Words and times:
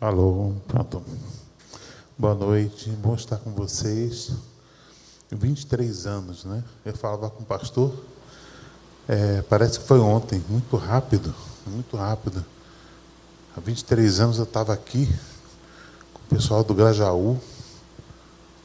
Alô, 0.00 0.54
pronto. 0.68 1.02
Boa 2.16 2.32
noite, 2.32 2.88
bom 2.88 3.16
estar 3.16 3.36
com 3.38 3.50
vocês. 3.50 4.30
23 5.28 6.06
anos, 6.06 6.44
né? 6.44 6.62
Eu 6.84 6.96
falava 6.96 7.28
com 7.28 7.42
o 7.42 7.44
pastor, 7.44 7.92
é, 9.08 9.42
parece 9.42 9.80
que 9.80 9.88
foi 9.88 9.98
ontem, 9.98 10.40
muito 10.48 10.76
rápido, 10.76 11.34
muito 11.66 11.96
rápido. 11.96 12.44
Há 13.56 13.60
23 13.60 14.20
anos 14.20 14.38
eu 14.38 14.44
estava 14.44 14.72
aqui 14.72 15.12
com 16.14 16.20
o 16.20 16.36
pessoal 16.36 16.62
do 16.62 16.74
Grajaú, 16.74 17.36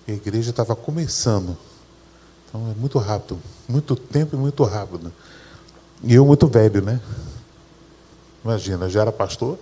a 0.07 0.11
igreja 0.11 0.51
estava 0.51 0.75
começando. 0.75 1.57
Então 2.47 2.69
é 2.69 2.75
muito 2.75 2.99
rápido, 2.99 3.39
muito 3.67 3.95
tempo 3.95 4.35
e 4.35 4.39
muito 4.39 4.63
rápido. 4.65 5.11
E 6.03 6.13
eu 6.13 6.27
muito 6.27 6.45
velho, 6.45 6.83
né? 6.83 7.01
Imagina, 8.45 8.87
já 8.87 9.01
era 9.01 9.11
pastor, 9.11 9.57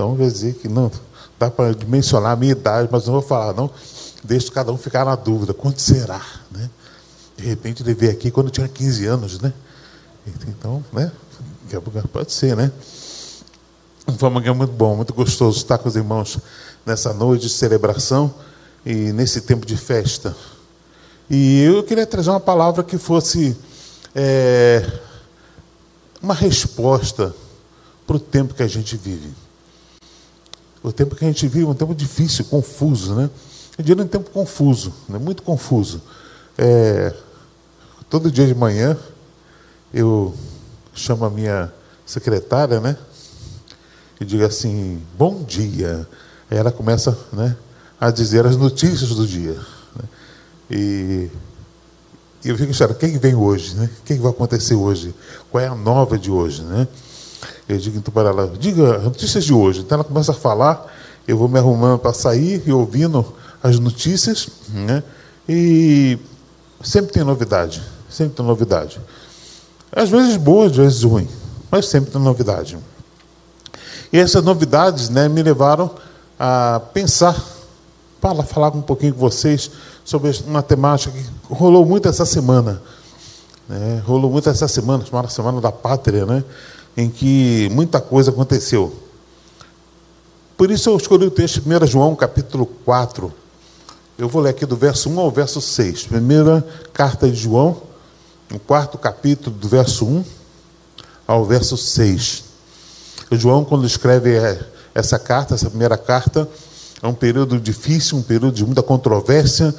então 0.00 0.16
quer 0.16 0.30
dizer 0.30 0.54
que 0.54 0.66
não 0.66 0.90
dá 1.38 1.50
para 1.50 1.76
mencionar 1.86 2.32
a 2.32 2.36
minha 2.36 2.52
idade, 2.52 2.88
mas 2.90 3.04
não 3.04 3.12
vou 3.12 3.22
falar, 3.22 3.52
não. 3.52 3.70
Deixa 4.24 4.50
cada 4.50 4.72
um 4.72 4.78
ficar 4.78 5.04
na 5.04 5.14
dúvida, 5.14 5.52
quanto 5.52 5.80
será? 5.80 6.24
Né? 6.50 6.70
De 7.36 7.44
repente 7.44 7.82
ele 7.82 7.92
veio 7.92 8.12
aqui 8.12 8.30
quando 8.30 8.46
eu 8.46 8.50
tinha 8.50 8.66
15 8.66 9.06
anos, 9.06 9.40
né? 9.40 9.52
Então, 10.48 10.82
né? 10.90 11.12
Pode 12.12 12.32
ser, 12.32 12.56
né? 12.56 12.72
Que 14.06 14.48
é 14.48 14.52
muito 14.52 14.72
bom, 14.72 14.96
muito 14.96 15.12
gostoso 15.12 15.58
estar 15.58 15.78
com 15.78 15.88
os 15.88 15.96
irmãos 15.96 16.38
nessa 16.84 17.12
noite 17.12 17.42
de 17.42 17.50
celebração 17.50 18.34
e 18.84 19.12
nesse 19.12 19.42
tempo 19.42 19.66
de 19.66 19.76
festa. 19.76 20.34
E 21.28 21.62
eu 21.62 21.82
queria 21.82 22.06
trazer 22.06 22.30
uma 22.30 22.40
palavra 22.40 22.82
que 22.82 22.98
fosse 22.98 23.56
é, 24.14 24.84
uma 26.22 26.34
resposta 26.34 27.34
para 28.06 28.16
o 28.16 28.20
tempo 28.20 28.54
que 28.54 28.62
a 28.62 28.68
gente 28.68 28.96
vive. 28.96 29.30
O 30.82 30.92
tempo 30.92 31.14
que 31.14 31.24
a 31.24 31.28
gente 31.28 31.46
vive 31.46 31.66
é 31.66 31.68
um 31.68 31.74
tempo 31.74 31.94
difícil, 31.94 32.44
confuso, 32.46 33.14
né? 33.14 33.30
Eu 33.76 33.84
diria 33.84 34.02
um 34.02 34.08
tempo 34.08 34.30
confuso, 34.30 34.92
né? 35.08 35.18
muito 35.18 35.42
confuso. 35.42 36.02
É, 36.56 37.14
todo 38.08 38.30
dia 38.30 38.46
de 38.46 38.54
manhã 38.54 38.96
eu 39.92 40.34
chamo 40.94 41.24
a 41.24 41.30
minha 41.30 41.72
secretária, 42.04 42.80
né? 42.80 42.96
E 44.20 44.24
digo 44.24 44.44
assim, 44.44 45.00
bom 45.16 45.42
dia. 45.42 46.06
Aí 46.50 46.58
ela 46.58 46.72
começa 46.72 47.16
né, 47.32 47.56
a 47.98 48.10
dizer 48.10 48.44
as 48.46 48.56
notícias 48.56 49.10
do 49.10 49.26
dia. 49.26 49.54
Né? 49.96 50.04
E, 50.70 51.30
e 52.44 52.48
eu 52.48 52.56
fico 52.56 52.70
achando, 52.70 52.94
quem 52.94 53.18
vem 53.18 53.34
hoje? 53.34 53.74
Né? 53.74 53.88
O 54.00 54.02
que 54.02 54.14
vai 54.14 54.30
acontecer 54.30 54.74
hoje? 54.74 55.14
Qual 55.50 55.62
é 55.62 55.68
a 55.68 55.74
nova 55.74 56.18
de 56.18 56.30
hoje? 56.30 56.62
Né? 56.62 56.86
Eu 57.70 57.78
digo 57.78 57.98
então 57.98 58.12
para 58.12 58.30
ela, 58.30 58.52
diga 58.58 58.96
as 58.96 59.04
notícias 59.04 59.44
de 59.44 59.52
hoje. 59.52 59.80
Então 59.80 59.96
ela 59.96 60.04
começa 60.04 60.32
a 60.32 60.34
falar, 60.34 60.92
eu 61.26 61.36
vou 61.38 61.48
me 61.48 61.58
arrumando 61.58 61.98
para 62.00 62.12
sair 62.12 62.62
e 62.66 62.72
ouvindo 62.72 63.24
as 63.62 63.78
notícias, 63.78 64.48
né? 64.68 65.02
E 65.48 66.18
sempre 66.82 67.12
tem 67.12 67.22
novidade, 67.22 67.80
sempre 68.08 68.34
tem 68.34 68.44
novidade. 68.44 69.00
Às 69.92 70.08
vezes 70.08 70.36
boa, 70.36 70.66
às 70.66 70.76
vezes 70.76 71.02
ruim, 71.04 71.28
mas 71.70 71.86
sempre 71.86 72.10
tem 72.10 72.20
novidade. 72.20 72.76
E 74.12 74.18
essas 74.18 74.42
novidades 74.42 75.08
né, 75.08 75.28
me 75.28 75.42
levaram 75.42 75.90
a 76.38 76.80
pensar, 76.92 77.36
para 78.20 78.42
falar 78.42 78.68
um 78.76 78.82
pouquinho 78.82 79.14
com 79.14 79.20
vocês 79.20 79.70
sobre 80.04 80.30
uma 80.46 80.62
temática 80.62 81.16
que 81.16 81.24
rolou 81.54 81.86
muito 81.86 82.08
essa 82.08 82.26
semana. 82.26 82.82
Né, 83.68 84.02
rolou 84.04 84.30
muito 84.30 84.48
essa 84.48 84.66
semana, 84.66 85.04
chamada 85.04 85.28
Semana 85.28 85.60
da 85.60 85.70
Pátria, 85.70 86.26
né? 86.26 86.42
Em 86.96 87.08
que 87.08 87.68
muita 87.70 88.00
coisa 88.00 88.30
aconteceu. 88.30 88.94
Por 90.56 90.70
isso 90.70 90.90
eu 90.90 90.96
escolhi 90.96 91.26
o 91.26 91.30
texto 91.30 91.60
de 91.60 91.68
1 91.68 91.86
João, 91.86 92.14
capítulo 92.14 92.66
4. 92.66 93.32
Eu 94.18 94.28
vou 94.28 94.42
ler 94.42 94.50
aqui 94.50 94.66
do 94.66 94.76
verso 94.76 95.08
1 95.08 95.18
ao 95.18 95.30
verso 95.30 95.60
6. 95.60 96.04
Primeira 96.04 96.66
carta 96.92 97.26
de 97.28 97.34
João, 97.34 97.80
o 98.52 98.58
quarto 98.58 98.98
capítulo, 98.98 99.56
do 99.56 99.66
verso 99.66 100.04
1 100.04 100.24
ao 101.26 101.44
verso 101.46 101.76
6. 101.76 102.44
O 103.30 103.36
João, 103.36 103.64
quando 103.64 103.86
escreve 103.86 104.36
essa 104.94 105.18
carta, 105.18 105.54
essa 105.54 105.70
primeira 105.70 105.96
carta, 105.96 106.46
é 107.02 107.06
um 107.06 107.14
período 107.14 107.58
difícil, 107.58 108.18
um 108.18 108.22
período 108.22 108.52
de 108.52 108.64
muita 108.66 108.82
controvérsia. 108.82 109.74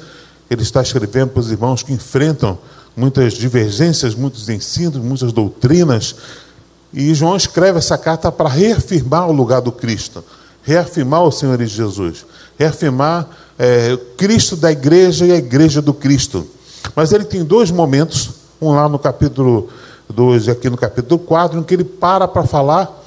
Ele 0.50 0.62
está 0.62 0.82
escrevendo 0.82 1.28
para 1.28 1.40
os 1.40 1.50
irmãos 1.52 1.82
que 1.82 1.92
enfrentam 1.92 2.58
muitas 2.96 3.34
divergências, 3.34 4.14
muitos 4.14 4.48
ensinos, 4.48 4.96
muitas 5.02 5.32
doutrinas, 5.32 6.16
e 6.92 7.14
João 7.14 7.36
escreve 7.36 7.78
essa 7.78 7.96
carta 7.96 8.30
para 8.30 8.48
reafirmar 8.48 9.28
o 9.28 9.32
lugar 9.32 9.60
do 9.60 9.72
Cristo, 9.72 10.22
reafirmar 10.62 11.22
o 11.22 11.32
Senhor 11.32 11.60
Jesus, 11.62 12.26
reafirmar 12.58 13.28
é, 13.58 13.98
Cristo 14.16 14.56
da 14.56 14.70
igreja 14.70 15.24
e 15.24 15.32
a 15.32 15.36
igreja 15.36 15.80
do 15.80 15.94
Cristo. 15.94 16.46
Mas 16.94 17.12
ele 17.12 17.24
tem 17.24 17.44
dois 17.44 17.70
momentos, 17.70 18.30
um 18.60 18.72
lá 18.72 18.88
no 18.88 18.98
capítulo 18.98 19.68
2 20.08 20.46
e 20.46 20.50
aqui 20.50 20.68
no 20.68 20.76
capítulo 20.76 21.18
4, 21.18 21.58
em 21.58 21.62
que 21.62 21.74
ele 21.74 21.84
para 21.84 22.28
para 22.28 22.44
falar 22.44 23.02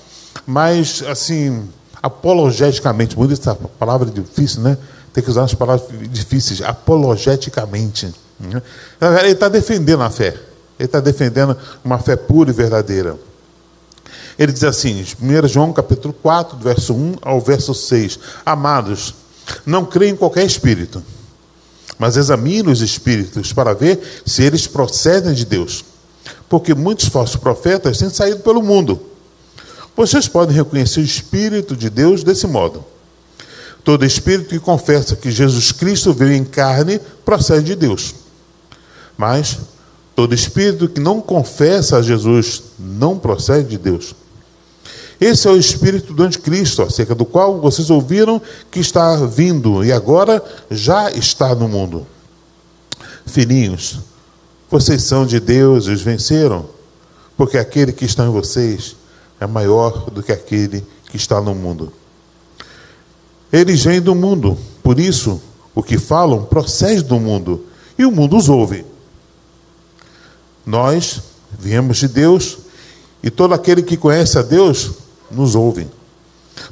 mais 0.45 1.03
assim, 1.07 1.67
apologeticamente, 2.01 3.17
muito 3.17 3.33
essa 3.33 3.55
palavra 3.55 4.09
difícil, 4.09 4.61
né? 4.61 4.77
Tem 5.13 5.23
que 5.23 5.29
usar 5.29 5.43
as 5.43 5.53
palavras 5.53 5.87
difíceis, 6.09 6.61
apologeticamente. 6.61 8.13
Né? 8.39 8.61
Ele 9.21 9.31
está 9.31 9.47
defendendo 9.47 10.03
a 10.03 10.09
fé, 10.09 10.35
ele 10.77 10.87
está 10.87 10.99
defendendo 10.99 11.55
uma 11.83 11.97
fé 11.99 12.15
pura 12.15 12.49
e 12.49 12.53
verdadeira. 12.53 13.15
Ele 14.37 14.51
diz 14.51 14.63
assim, 14.63 15.05
1 15.21 15.47
João 15.47 15.71
capítulo 15.71 16.13
4, 16.13 16.57
verso 16.57 16.93
1 16.93 17.15
ao 17.21 17.39
verso 17.39 17.73
6. 17.73 18.19
Amados, 18.45 19.13
não 19.65 19.85
creem 19.85 20.13
em 20.13 20.15
qualquer 20.15 20.45
espírito, 20.45 21.01
mas 21.97 22.17
examine 22.17 22.69
os 22.69 22.81
espíritos 22.81 23.53
para 23.53 23.73
ver 23.73 24.21
se 24.25 24.43
eles 24.43 24.67
procedem 24.67 25.33
de 25.33 25.45
Deus. 25.45 25.85
Porque 26.49 26.73
muitos 26.73 27.07
falsos 27.07 27.37
profetas 27.37 27.97
têm 27.97 28.09
saído 28.09 28.41
pelo 28.41 28.61
mundo. 28.61 28.99
Vocês 29.95 30.27
podem 30.27 30.55
reconhecer 30.55 30.99
o 30.99 31.03
Espírito 31.03 31.75
de 31.75 31.89
Deus 31.89 32.23
desse 32.23 32.45
modo. 32.45 32.83
Todo 33.83 34.03
espírito 34.03 34.49
que 34.49 34.59
confessa 34.59 35.15
que 35.15 35.31
Jesus 35.31 35.71
Cristo 35.71 36.11
veio 36.11 36.33
em 36.33 36.43
carne 36.43 36.99
procede 37.23 37.67
de 37.67 37.75
Deus. 37.75 38.15
Mas 39.15 39.59
todo 40.15 40.33
espírito 40.33 40.89
que 40.89 40.99
não 40.99 41.21
confessa 41.21 41.97
a 41.97 42.01
Jesus 42.01 42.63
não 42.79 43.17
procede 43.17 43.69
de 43.69 43.77
Deus. 43.77 44.15
Esse 45.19 45.47
é 45.47 45.51
o 45.51 45.57
espírito 45.57 46.13
do 46.13 46.23
anticristo, 46.23 46.81
acerca 46.81 47.15
do 47.15 47.25
qual 47.25 47.59
vocês 47.61 47.89
ouviram 47.89 48.41
que 48.69 48.79
está 48.79 49.15
vindo 49.25 49.83
e 49.83 49.91
agora 49.91 50.43
já 50.69 51.09
está 51.11 51.55
no 51.55 51.67
mundo. 51.67 52.05
Filhinhos, 53.25 53.99
vocês 54.69 55.03
são 55.03 55.25
de 55.25 55.39
Deus 55.39 55.85
e 55.85 55.91
os 55.91 56.01
venceram, 56.01 56.67
porque 57.37 57.57
aquele 57.57 57.93
que 57.93 58.05
está 58.05 58.25
em 58.25 58.29
vocês 58.29 58.95
é 59.39 59.47
maior 59.47 60.09
do 60.09 60.21
que 60.21 60.31
aquele 60.31 60.85
que 61.09 61.17
está 61.17 61.39
no 61.39 61.55
mundo. 61.55 61.91
Eles 63.51 63.83
vêm 63.83 64.01
do 64.01 64.13
mundo, 64.13 64.57
por 64.83 64.99
isso 64.99 65.41
o 65.73 65.81
que 65.81 65.97
falam 65.97 66.43
procede 66.43 67.03
do 67.03 67.19
mundo 67.19 67.65
e 67.97 68.05
o 68.05 68.11
mundo 68.11 68.37
os 68.37 68.49
ouve. 68.49 68.85
Nós 70.65 71.21
viemos 71.57 71.97
de 71.97 72.07
Deus 72.07 72.57
e 73.23 73.29
todo 73.29 73.53
aquele 73.53 73.81
que 73.81 73.95
conhece 73.95 74.37
a 74.37 74.41
Deus 74.41 75.04
nos 75.35 75.55
ouve. 75.55 75.87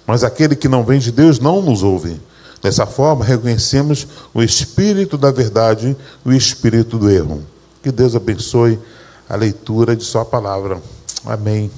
Mas 0.07 0.23
aquele 0.23 0.55
que 0.55 0.67
não 0.67 0.83
vem 0.83 0.99
de 0.99 1.11
Deus 1.11 1.39
não 1.39 1.61
nos 1.61 1.83
ouve. 1.83 2.19
Dessa 2.61 2.85
forma, 2.85 3.25
reconhecemos 3.25 4.07
o 4.33 4.41
espírito 4.41 5.17
da 5.17 5.31
verdade 5.31 5.97
e 6.25 6.29
o 6.29 6.33
espírito 6.33 6.97
do 6.97 7.09
erro. 7.09 7.43
Que 7.81 7.91
Deus 7.91 8.15
abençoe 8.15 8.79
a 9.27 9.35
leitura 9.35 9.95
de 9.95 10.05
Sua 10.05 10.23
palavra. 10.23 10.81
Amém. 11.25 11.69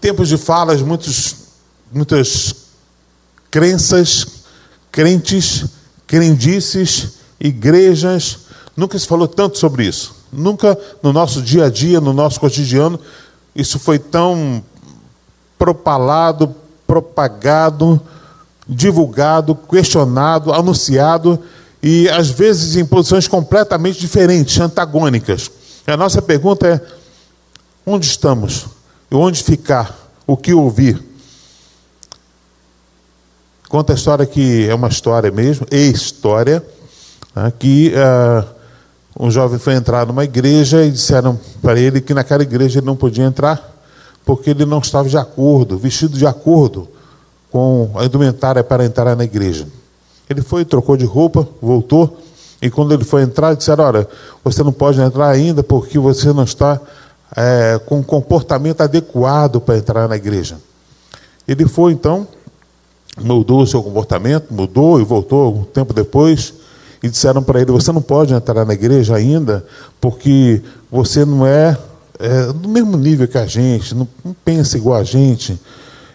Tempos 0.00 0.28
de 0.28 0.36
falas, 0.36 0.80
muitos, 0.82 1.34
muitas 1.92 2.54
crenças, 3.50 4.26
crentes, 4.92 5.64
crendices, 6.06 7.14
igrejas. 7.40 8.38
Nunca 8.76 8.96
se 8.98 9.06
falou 9.06 9.26
tanto 9.26 9.58
sobre 9.58 9.84
isso. 9.84 10.14
Nunca 10.32 10.78
no 11.02 11.12
nosso 11.12 11.42
dia 11.42 11.64
a 11.64 11.70
dia, 11.70 12.00
no 12.00 12.12
nosso 12.12 12.38
cotidiano, 12.38 13.00
isso 13.56 13.78
foi 13.78 13.98
tão 13.98 14.62
propalado, 15.58 16.54
propagado, 16.86 18.00
divulgado, 18.68 19.54
questionado, 19.54 20.52
anunciado 20.52 21.42
e 21.82 22.08
às 22.10 22.30
vezes 22.30 22.76
em 22.76 22.84
posições 22.84 23.26
completamente 23.26 23.98
diferentes, 23.98 24.58
antagônicas. 24.60 25.50
A 25.86 25.96
nossa 25.96 26.20
pergunta 26.20 26.66
é: 26.66 26.80
onde 27.84 28.06
estamos? 28.06 28.66
E 29.10 29.14
onde 29.14 29.42
ficar? 29.42 29.96
O 30.26 30.36
que 30.36 30.52
ouvir? 30.52 31.02
Conta 33.68 33.92
a 33.92 33.96
história 33.96 34.26
que 34.26 34.68
é 34.68 34.74
uma 34.74 34.88
história 34.88 35.30
mesmo, 35.30 35.66
e 35.70 35.90
história, 35.90 36.64
né, 37.34 37.52
que 37.58 37.92
uh, 37.94 38.55
um 39.18 39.30
jovem 39.30 39.58
foi 39.58 39.74
entrar 39.74 40.06
numa 40.06 40.24
igreja 40.24 40.84
e 40.84 40.90
disseram 40.90 41.38
para 41.62 41.78
ele 41.78 42.00
que 42.00 42.12
naquela 42.12 42.42
igreja 42.42 42.78
ele 42.78 42.86
não 42.86 42.96
podia 42.96 43.24
entrar, 43.24 43.74
porque 44.24 44.50
ele 44.50 44.66
não 44.66 44.78
estava 44.78 45.08
de 45.08 45.16
acordo, 45.16 45.78
vestido 45.78 46.18
de 46.18 46.26
acordo 46.26 46.88
com 47.50 47.90
a 47.94 48.04
indumentária 48.04 48.62
para 48.62 48.84
entrar 48.84 49.16
na 49.16 49.24
igreja. 49.24 49.66
Ele 50.28 50.42
foi, 50.42 50.64
trocou 50.64 50.96
de 50.96 51.06
roupa, 51.06 51.48
voltou, 51.62 52.20
e 52.60 52.68
quando 52.70 52.92
ele 52.92 53.04
foi 53.04 53.22
entrar, 53.22 53.54
disseram: 53.54 53.84
Olha, 53.84 54.08
você 54.44 54.62
não 54.62 54.72
pode 54.72 55.00
entrar 55.00 55.28
ainda 55.28 55.62
porque 55.62 55.98
você 55.98 56.32
não 56.32 56.44
está 56.44 56.80
é, 57.34 57.80
com 57.86 57.98
um 57.98 58.02
comportamento 58.02 58.80
adequado 58.80 59.60
para 59.60 59.78
entrar 59.78 60.08
na 60.08 60.16
igreja. 60.16 60.58
Ele 61.46 61.66
foi 61.66 61.92
então, 61.92 62.26
mudou 63.18 63.62
o 63.62 63.66
seu 63.66 63.82
comportamento, 63.82 64.52
mudou 64.52 65.00
e 65.00 65.04
voltou 65.04 65.54
um 65.54 65.64
tempo 65.64 65.94
depois, 65.94 66.52
e 67.02 67.08
disseram 67.08 67.42
para 67.42 67.60
ele: 67.60 67.72
Você 67.72 67.92
não 67.92 68.02
pode 68.02 68.34
entrar 68.34 68.64
na 68.64 68.74
igreja 68.74 69.14
ainda 69.14 69.64
porque 70.00 70.62
você 70.90 71.24
não 71.24 71.46
é, 71.46 71.76
é 72.18 72.52
do 72.52 72.68
mesmo 72.68 72.96
nível 72.96 73.28
que 73.28 73.38
a 73.38 73.46
gente, 73.46 73.94
não, 73.94 74.08
não 74.24 74.34
pensa 74.44 74.76
igual 74.76 74.98
a 74.98 75.04
gente. 75.04 75.60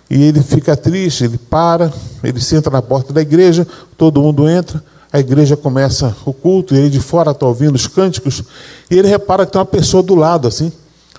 E 0.10 0.24
ele 0.24 0.44
fica 0.44 0.76
triste, 0.76 1.24
ele 1.24 1.38
para, 1.38 1.92
ele 2.22 2.42
senta 2.42 2.70
na 2.70 2.82
porta 2.82 3.14
da 3.14 3.22
igreja, 3.22 3.66
todo 3.98 4.22
mundo 4.22 4.50
entra, 4.50 4.84
a 5.12 5.20
igreja 5.20 5.56
começa 5.56 6.14
o 6.26 6.34
culto, 6.34 6.76
e 6.76 6.78
ele 6.78 6.90
de 6.90 7.00
fora 7.00 7.32
está 7.32 7.46
ouvindo 7.46 7.76
os 7.76 7.88
cânticos, 7.88 8.44
e 8.90 8.98
ele 8.98 9.08
repara 9.08 9.46
que 9.46 9.54
tem 9.54 9.60
uma 9.60 9.66
pessoa 9.66 10.04
do 10.04 10.14
lado, 10.14 10.50
assim, 10.50 10.70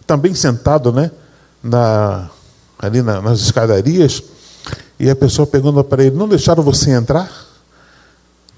também 0.06 0.34
sentado, 0.34 0.92
né, 0.92 1.10
na, 1.62 2.28
ali 2.78 3.00
na, 3.00 3.22
nas 3.22 3.40
escadarias, 3.40 4.22
e 5.00 5.08
a 5.08 5.16
pessoa 5.16 5.46
pergunta 5.46 5.82
para 5.82 6.04
ele: 6.04 6.16
Não 6.16 6.28
deixaram 6.28 6.62
você 6.62 6.90
entrar? 6.90 7.30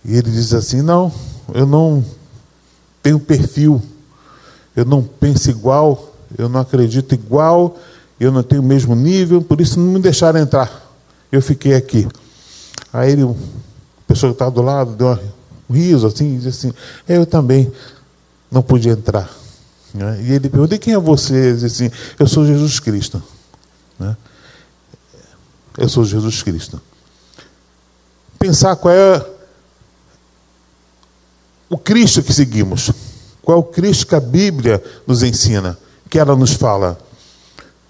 E 0.04 0.16
ele 0.16 0.30
diz 0.30 0.52
assim: 0.52 0.82
Não, 0.82 1.12
eu 1.52 1.66
não 1.66 2.04
tenho 3.02 3.18
perfil, 3.18 3.80
eu 4.76 4.84
não 4.84 5.02
penso 5.02 5.50
igual, 5.50 6.14
eu 6.36 6.48
não 6.48 6.60
acredito 6.60 7.14
igual, 7.14 7.78
eu 8.18 8.30
não 8.30 8.42
tenho 8.42 8.62
o 8.62 8.64
mesmo 8.64 8.94
nível, 8.94 9.40
por 9.40 9.60
isso 9.60 9.80
não 9.80 9.92
me 9.92 10.00
deixaram 10.00 10.40
entrar. 10.40 10.82
Eu 11.32 11.40
fiquei 11.40 11.74
aqui. 11.74 12.06
Aí 12.92 13.12
ele, 13.12 13.22
a 13.24 13.34
pessoa 14.06 14.30
que 14.30 14.34
estava 14.34 14.50
do 14.50 14.62
lado 14.62 14.92
deu 14.92 15.18
um 15.68 15.74
riso 15.74 16.06
assim, 16.06 16.36
e 16.36 16.38
disse 16.38 16.68
assim: 16.68 16.76
Eu 17.08 17.24
também 17.24 17.72
não 18.50 18.62
podia 18.62 18.92
entrar. 18.92 19.30
Né? 19.92 20.22
E 20.22 20.32
ele 20.32 20.48
perguntou: 20.48 20.78
quem 20.78 20.94
é 20.94 20.98
você? 20.98 21.34
Ele 21.34 21.54
disse 21.54 21.84
assim: 21.84 21.90
Eu 22.18 22.26
sou 22.26 22.44
Jesus 22.44 22.78
Cristo. 22.78 23.22
Né? 23.98 24.16
Eu 25.78 25.88
sou 25.88 26.04
Jesus 26.04 26.42
Cristo. 26.42 26.80
Pensar 28.38 28.76
qual 28.76 28.92
é 28.92 29.33
o 31.68 31.78
Cristo 31.78 32.22
que 32.22 32.32
seguimos. 32.32 32.90
Qual 33.42 33.58
é 33.58 33.60
o 33.60 33.64
Cristo 33.64 34.06
que 34.06 34.14
a 34.14 34.20
Bíblia 34.20 34.82
nos 35.06 35.22
ensina, 35.22 35.78
que 36.08 36.18
ela 36.18 36.36
nos 36.36 36.54
fala. 36.54 36.98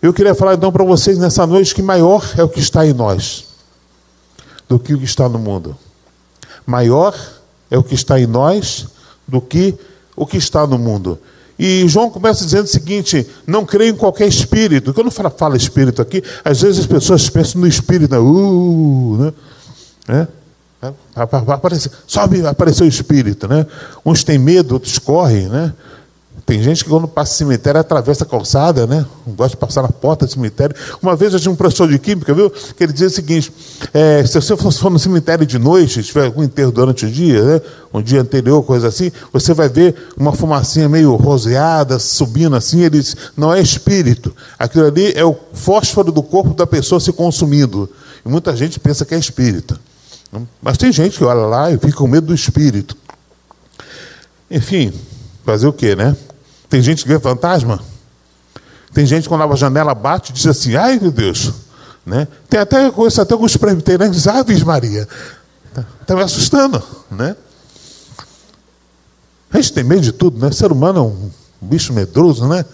Eu 0.00 0.12
queria 0.12 0.34
falar 0.34 0.54
então 0.54 0.72
para 0.72 0.84
vocês 0.84 1.18
nessa 1.18 1.46
noite 1.46 1.74
que 1.74 1.82
maior 1.82 2.24
é 2.36 2.42
o 2.42 2.48
que 2.48 2.60
está 2.60 2.86
em 2.86 2.92
nós 2.92 3.44
do 4.68 4.78
que 4.78 4.94
o 4.94 4.98
que 4.98 5.04
está 5.04 5.28
no 5.28 5.38
mundo. 5.38 5.76
Maior 6.66 7.14
é 7.70 7.78
o 7.78 7.82
que 7.82 7.94
está 7.94 8.18
em 8.18 8.26
nós 8.26 8.86
do 9.26 9.40
que 9.40 9.74
o 10.16 10.26
que 10.26 10.36
está 10.36 10.66
no 10.66 10.78
mundo. 10.78 11.18
E 11.58 11.86
João 11.86 12.10
começa 12.10 12.44
dizendo 12.44 12.64
o 12.64 12.68
seguinte: 12.68 13.26
não 13.46 13.64
creio 13.64 13.92
em 13.92 13.96
qualquer 13.96 14.26
espírito. 14.26 14.92
Quando 14.92 15.10
fala, 15.10 15.30
fala 15.30 15.56
espírito 15.56 16.02
aqui, 16.02 16.22
às 16.44 16.62
vezes 16.62 16.80
as 16.80 16.86
pessoas 16.86 17.28
pensam 17.30 17.60
no 17.60 17.66
espírito, 17.66 18.10
né? 18.10 18.18
Uh, 18.18 19.16
né? 19.18 19.32
É? 20.08 20.43
Aparece, 21.14 21.90
sobe, 22.06 22.46
apareceu 22.46 22.84
o 22.84 22.88
espírito, 22.88 23.46
né? 23.46 23.66
Uns 24.04 24.24
têm 24.24 24.38
medo, 24.38 24.72
outros 24.72 24.98
correm, 24.98 25.48
né? 25.48 25.72
Tem 26.46 26.62
gente 26.62 26.84
que 26.84 26.90
quando 26.90 27.08
passa 27.08 27.34
cemitério 27.34 27.80
atravessa 27.80 28.24
a 28.24 28.26
calçada, 28.26 28.86
né? 28.86 29.06
Gosta 29.26 29.50
de 29.50 29.56
passar 29.56 29.80
na 29.80 29.88
porta 29.88 30.26
do 30.26 30.32
cemitério. 30.32 30.76
Uma 31.00 31.16
vez 31.16 31.32
eu 31.32 31.40
tinha 31.40 31.50
um 31.50 31.56
professor 31.56 31.88
de 31.88 31.98
química, 31.98 32.34
viu? 32.34 32.50
Que 32.50 32.84
ele 32.84 32.92
dizia 32.92 33.06
o 33.06 33.10
seguinte: 33.10 33.50
é, 33.94 34.26
se 34.26 34.34
você 34.34 34.54
for 34.54 34.90
no 34.90 34.98
cemitério 34.98 35.46
de 35.46 35.58
noite, 35.58 36.02
tiver 36.02 36.26
algum 36.26 36.42
enterro 36.42 36.70
durante 36.70 37.06
o 37.06 37.10
dia, 37.10 37.42
né? 37.42 37.60
Um 37.94 38.02
dia 38.02 38.20
anterior, 38.20 38.62
coisa 38.62 38.88
assim, 38.88 39.10
você 39.32 39.54
vai 39.54 39.70
ver 39.70 39.94
uma 40.18 40.32
fumacinha 40.32 40.86
meio 40.86 41.14
roseada, 41.14 41.98
subindo 41.98 42.56
assim. 42.56 42.80
Ele 42.80 43.00
diz: 43.00 43.16
não 43.34 43.54
é 43.54 43.60
espírito. 43.60 44.34
Aquilo 44.58 44.86
ali 44.86 45.12
é 45.14 45.24
o 45.24 45.34
fósforo 45.54 46.12
do 46.12 46.22
corpo 46.22 46.52
da 46.52 46.66
pessoa 46.66 47.00
se 47.00 47.12
consumindo. 47.12 47.88
E 48.24 48.28
muita 48.28 48.54
gente 48.54 48.78
pensa 48.78 49.06
que 49.06 49.14
é 49.14 49.18
espírito. 49.18 49.78
Mas 50.60 50.78
tem 50.78 50.92
gente 50.92 51.18
que 51.18 51.24
olha 51.24 51.46
lá 51.46 51.70
e 51.70 51.78
fica 51.78 51.96
com 51.96 52.06
medo 52.06 52.28
do 52.28 52.34
espírito. 52.34 52.96
Enfim, 54.50 54.92
fazer 55.44 55.66
o 55.66 55.72
quê, 55.72 55.94
né? 55.94 56.16
Tem 56.68 56.80
gente 56.82 57.02
que 57.02 57.08
vê 57.08 57.18
fantasma. 57.18 57.80
Tem 58.92 59.04
gente 59.04 59.24
que 59.24 59.28
quando 59.28 59.42
a 59.42 59.56
janela 59.56 59.94
bate 59.94 60.32
diz 60.32 60.46
assim, 60.46 60.76
ai 60.76 60.98
meu 60.98 61.10
Deus. 61.10 61.52
Né? 62.06 62.28
Tem 62.48 62.60
até 62.60 62.90
coisa, 62.90 63.22
até 63.22 63.32
alguns 63.32 63.56
presbiterianos 63.56 64.28
Aves 64.28 64.62
Maria. 64.62 65.08
Está 65.68 65.84
tá 66.06 66.14
me 66.14 66.22
assustando. 66.22 66.82
Né? 67.10 67.36
A 69.52 69.56
gente 69.56 69.72
tem 69.72 69.84
medo 69.84 70.02
de 70.02 70.12
tudo, 70.12 70.38
né? 70.38 70.48
O 70.48 70.52
ser 70.52 70.70
humano 70.70 70.98
é 70.98 71.02
um 71.02 71.30
bicho 71.60 71.92
medroso, 71.92 72.46
né? 72.46 72.64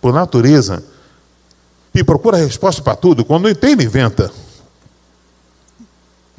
Por 0.00 0.12
natureza. 0.12 0.82
E 1.94 2.02
procura 2.02 2.38
resposta 2.38 2.80
para 2.82 2.96
tudo. 2.96 3.24
Quando 3.24 3.42
não 3.42 3.50
entende, 3.50 3.84
inventa. 3.84 4.30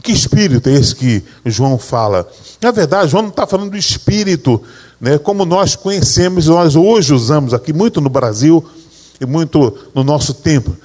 Que 0.03 0.11
espírito 0.11 0.67
é 0.67 0.73
esse 0.73 0.93
que 0.93 1.23
João 1.45 1.77
fala? 1.77 2.29
Na 2.61 2.71
verdade, 2.71 3.09
João 3.09 3.23
não 3.23 3.29
está 3.29 3.47
falando 3.47 3.71
do 3.71 3.77
espírito, 3.77 4.61
né, 4.99 5.17
como 5.17 5.45
nós 5.45 5.77
conhecemos, 5.77 6.47
nós 6.47 6.75
hoje 6.75 7.13
usamos 7.13 7.53
aqui 7.53 7.71
muito 7.71 8.01
no 8.01 8.09
Brasil 8.09 8.61
e 9.19 9.25
muito 9.25 9.73
no 9.95 10.03
nosso 10.03 10.33
tempo. 10.33 10.75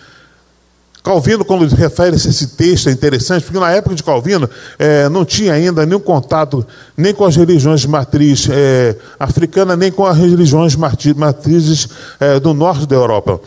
Calvino, 1.03 1.45
quando 1.45 1.67
refere-se 1.75 2.27
a 2.27 2.31
esse 2.31 2.49
texto, 2.49 2.89
é 2.89 2.93
interessante, 2.93 3.45
porque 3.45 3.59
na 3.59 3.71
época 3.71 3.95
de 3.95 4.03
Calvino 4.03 4.49
é, 4.79 5.09
não 5.09 5.25
tinha 5.25 5.53
ainda 5.53 5.87
nenhum 5.87 6.01
contato 6.01 6.67
nem 6.97 7.15
com 7.15 7.25
as 7.25 7.37
religiões 7.37 7.81
de 7.81 7.89
matriz 7.89 8.49
é, 8.51 8.97
africana, 9.19 9.77
nem 9.77 9.91
com 9.91 10.05
as 10.05 10.17
religiões 10.17 10.77
matrizes 10.77 11.89
é, 12.21 12.39
do 12.39 12.53
norte 12.53 12.87
da 12.87 12.97
Europa 12.97 13.41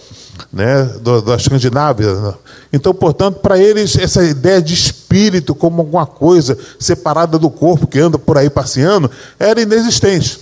né, 0.51 0.83
da 1.25 1.35
Escandinávia. 1.35 2.35
Então, 2.71 2.93
portanto, 2.93 3.39
para 3.39 3.57
eles, 3.57 3.97
essa 3.97 4.23
ideia 4.23 4.61
de 4.61 4.73
espírito 4.73 5.55
como 5.55 5.81
alguma 5.81 6.05
coisa 6.05 6.57
separada 6.79 7.37
do 7.37 7.49
corpo 7.49 7.87
que 7.87 7.99
anda 7.99 8.17
por 8.17 8.37
aí 8.37 8.49
passeando 8.49 9.09
era 9.39 9.61
inexistente. 9.61 10.39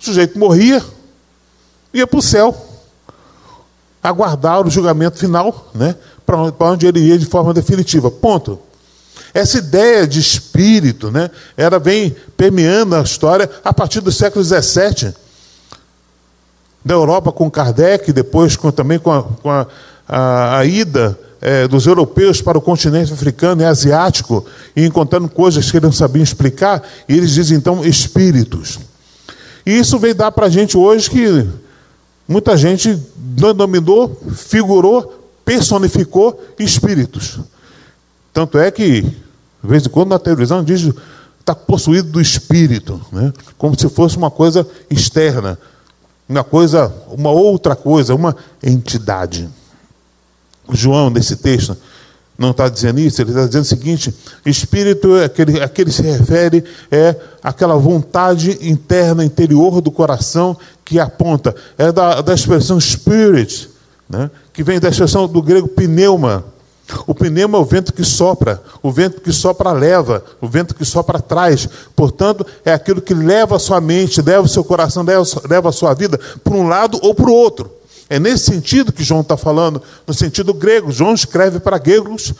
O 0.00 0.04
sujeito 0.04 0.38
morria, 0.38 0.82
ia 1.92 2.06
para 2.06 2.18
o 2.18 2.22
céu, 2.22 2.56
aguardar 4.02 4.66
o 4.66 4.70
julgamento 4.70 5.18
final, 5.18 5.70
né, 5.74 5.94
para 6.52 6.70
onde 6.70 6.86
ele 6.86 7.00
ia 7.00 7.18
de 7.18 7.26
forma 7.26 7.52
definitiva. 7.52 8.10
Ponto. 8.10 8.58
Essa 9.34 9.58
ideia 9.58 10.06
de 10.06 10.20
espírito 10.20 11.10
né, 11.10 11.30
era 11.56 11.78
bem 11.78 12.14
permeando 12.36 12.94
a 12.96 13.02
história 13.02 13.48
a 13.64 13.72
partir 13.72 14.00
do 14.00 14.12
século 14.12 14.44
XVII 14.44 15.14
da 16.84 16.94
Europa 16.94 17.32
com 17.32 17.50
Kardec, 17.50 18.12
depois 18.12 18.56
com, 18.56 18.70
também 18.70 18.98
com 18.98 19.12
a, 19.12 19.22
com 19.22 19.50
a, 19.50 19.66
a, 20.08 20.58
a 20.58 20.64
ida 20.64 21.18
é, 21.40 21.66
dos 21.66 21.86
europeus 21.86 22.40
para 22.40 22.58
o 22.58 22.60
continente 22.60 23.12
africano 23.12 23.62
e 23.62 23.64
asiático, 23.64 24.44
e 24.76 24.84
encontrando 24.84 25.28
coisas 25.28 25.70
que 25.70 25.76
eles 25.76 25.84
não 25.84 25.92
sabiam 25.92 26.22
explicar, 26.22 26.82
e 27.08 27.16
eles 27.16 27.30
dizem 27.30 27.56
então 27.56 27.84
espíritos. 27.84 28.78
E 29.64 29.78
isso 29.78 29.98
veio 29.98 30.14
dar 30.14 30.32
para 30.32 30.46
a 30.46 30.50
gente 30.50 30.76
hoje 30.76 31.08
que 31.08 31.46
muita 32.26 32.56
gente 32.56 33.00
dominou, 33.16 34.20
figurou, 34.34 35.21
personificou 35.44 36.42
espíritos. 36.58 37.38
Tanto 38.32 38.58
é 38.58 38.70
que, 38.70 39.02
de 39.02 39.12
vez 39.62 39.84
em 39.84 39.88
quando, 39.88 40.10
na 40.10 40.18
televisão 40.18 40.62
diz 40.64 40.88
está 41.40 41.54
possuído 41.54 42.08
do 42.08 42.20
espírito, 42.20 43.00
né? 43.10 43.32
como 43.58 43.78
se 43.78 43.88
fosse 43.88 44.16
uma 44.16 44.30
coisa 44.30 44.66
externa 44.88 45.58
uma 46.32 46.44
coisa, 46.44 46.92
uma 47.08 47.30
outra 47.30 47.76
coisa, 47.76 48.14
uma 48.14 48.34
entidade. 48.62 49.48
João, 50.70 51.10
nesse 51.10 51.36
texto, 51.36 51.76
não 52.38 52.52
está 52.52 52.68
dizendo 52.68 53.00
isso, 53.00 53.20
ele 53.20 53.30
está 53.30 53.46
dizendo 53.46 53.64
o 53.64 53.68
seguinte: 53.68 54.14
espírito, 54.44 55.14
aquele, 55.16 55.60
aquele 55.60 55.92
se 55.92 56.02
refere, 56.02 56.64
é 56.90 57.14
aquela 57.42 57.76
vontade 57.76 58.58
interna, 58.62 59.24
interior 59.24 59.80
do 59.80 59.90
coração 59.90 60.56
que 60.84 60.98
aponta, 60.98 61.54
é 61.76 61.92
da, 61.92 62.20
da 62.20 62.34
expressão 62.34 62.80
spirit, 62.80 63.68
né, 64.08 64.30
que 64.52 64.62
vem 64.62 64.78
da 64.78 64.88
expressão 64.88 65.26
do 65.26 65.42
grego 65.42 65.68
pneuma, 65.68 66.44
o 67.06 67.14
pneuma 67.14 67.58
é 67.58 67.60
o 67.60 67.64
vento 67.64 67.92
que 67.92 68.04
sopra, 68.04 68.62
o 68.82 68.90
vento 68.90 69.20
que 69.20 69.32
sopra 69.32 69.72
leva, 69.72 70.22
o 70.40 70.48
vento 70.48 70.74
que 70.74 70.84
sopra 70.84 71.20
traz. 71.20 71.68
Portanto, 71.96 72.46
é 72.64 72.72
aquilo 72.72 73.00
que 73.00 73.14
leva 73.14 73.56
a 73.56 73.58
sua 73.58 73.80
mente, 73.80 74.20
leva 74.20 74.42
o 74.42 74.48
seu 74.48 74.64
coração, 74.64 75.04
leva, 75.04 75.68
a 75.68 75.72
sua 75.72 75.94
vida 75.94 76.18
para 76.42 76.54
um 76.54 76.68
lado 76.68 76.98
ou 77.02 77.14
para 77.14 77.30
o 77.30 77.34
outro. 77.34 77.70
É 78.10 78.18
nesse 78.18 78.44
sentido 78.44 78.92
que 78.92 79.02
João 79.02 79.22
está 79.22 79.36
falando, 79.36 79.80
no 80.06 80.12
sentido 80.12 80.52
grego. 80.52 80.92
João 80.92 81.14
escreve 81.14 81.60
para 81.60 81.78
gregos 81.78 82.34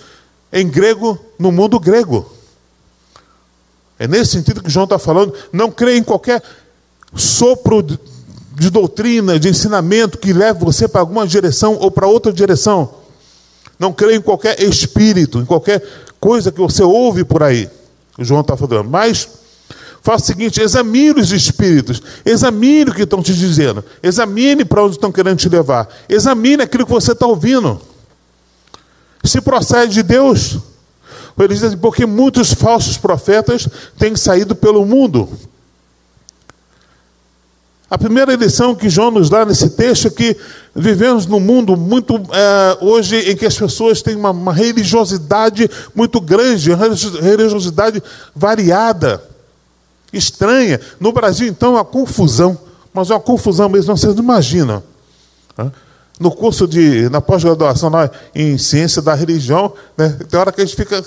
em 0.52 0.68
grego, 0.68 1.18
no 1.38 1.50
mundo 1.50 1.80
grego. 1.80 2.30
É 3.98 4.06
nesse 4.06 4.32
sentido 4.32 4.62
que 4.62 4.70
João 4.70 4.84
está 4.84 4.98
falando. 4.98 5.32
Não 5.52 5.70
creia 5.70 5.96
em 5.96 6.02
qualquer 6.02 6.42
sopro 7.14 7.82
de 8.54 8.70
doutrina, 8.70 9.38
de 9.38 9.48
ensinamento 9.48 10.18
que 10.18 10.32
leve 10.32 10.64
você 10.64 10.86
para 10.86 11.00
alguma 11.00 11.26
direção 11.26 11.76
ou 11.80 11.90
para 11.90 12.06
outra 12.06 12.32
direção. 12.32 12.94
Não 13.78 13.92
creia 13.92 14.16
em 14.16 14.20
qualquer 14.20 14.60
espírito, 14.62 15.38
em 15.38 15.44
qualquer 15.44 15.82
coisa 16.20 16.52
que 16.52 16.60
você 16.60 16.82
ouve 16.82 17.24
por 17.24 17.42
aí. 17.42 17.68
O 18.18 18.24
João 18.24 18.42
está 18.42 18.56
falando. 18.56 18.88
Mas 18.88 19.28
faça 20.02 20.24
o 20.24 20.26
seguinte: 20.26 20.60
examine 20.60 21.20
os 21.20 21.32
espíritos, 21.32 22.02
examine 22.24 22.90
o 22.90 22.94
que 22.94 23.02
estão 23.02 23.22
te 23.22 23.34
dizendo, 23.34 23.84
examine 24.02 24.64
para 24.64 24.84
onde 24.84 24.96
estão 24.96 25.10
querendo 25.10 25.38
te 25.38 25.48
levar, 25.48 25.88
examine 26.08 26.62
aquilo 26.62 26.84
que 26.84 26.92
você 26.92 27.12
está 27.12 27.26
ouvindo. 27.26 27.80
Se 29.24 29.40
procede 29.40 29.94
de 29.94 30.02
Deus. 30.02 30.58
Ele 31.38 31.54
diz 31.54 31.62
assim, 31.64 31.78
porque 31.78 32.04
muitos 32.04 32.52
falsos 32.52 32.98
profetas 32.98 33.66
têm 33.98 34.14
saído 34.14 34.54
pelo 34.54 34.84
mundo. 34.84 35.28
A 37.92 37.98
primeira 37.98 38.34
lição 38.34 38.74
que 38.74 38.88
João 38.88 39.10
nos 39.10 39.28
dá 39.28 39.44
nesse 39.44 39.68
texto 39.68 40.06
é 40.06 40.10
que 40.10 40.34
vivemos 40.74 41.26
num 41.26 41.38
mundo 41.38 41.76
muito 41.76 42.14
é, 42.32 42.78
hoje 42.80 43.18
em 43.30 43.36
que 43.36 43.44
as 43.44 43.54
pessoas 43.54 44.00
têm 44.00 44.16
uma, 44.16 44.30
uma 44.30 44.54
religiosidade 44.54 45.68
muito 45.94 46.18
grande, 46.18 46.72
uma 46.72 46.86
religiosidade 47.20 48.02
variada, 48.34 49.22
estranha. 50.10 50.80
No 50.98 51.12
Brasil, 51.12 51.46
então, 51.46 51.76
a 51.76 51.84
confusão, 51.84 52.58
mas 52.94 53.10
uma 53.10 53.20
confusão 53.20 53.68
mesmo, 53.68 53.94
vocês 53.94 54.14
não 54.14 54.24
imaginam. 54.24 54.82
No 56.18 56.30
curso 56.30 56.66
de, 56.66 57.10
na 57.10 57.20
pós-graduação 57.20 57.90
em 58.34 58.56
ciência 58.56 59.02
da 59.02 59.12
religião, 59.12 59.70
né, 59.98 60.16
tem 60.30 60.40
hora 60.40 60.50
que 60.50 60.62
a 60.62 60.64
gente 60.64 60.76
fica 60.76 61.04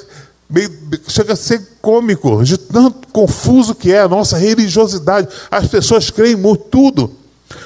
meio, 0.50 0.72
chega 1.08 1.34
a 1.34 1.36
ser 1.36 1.78
cômico, 1.82 2.44
de 2.44 2.58
tanto 2.58 3.08
confuso 3.10 3.76
que 3.76 3.92
é 3.92 4.02
a 4.02 4.08
nossa 4.08 4.38
religiosidade. 4.38 5.28
As 5.50 5.68
pessoas 5.68 6.10
creem 6.10 6.36
muito 6.36 6.66
tudo. 6.66 7.12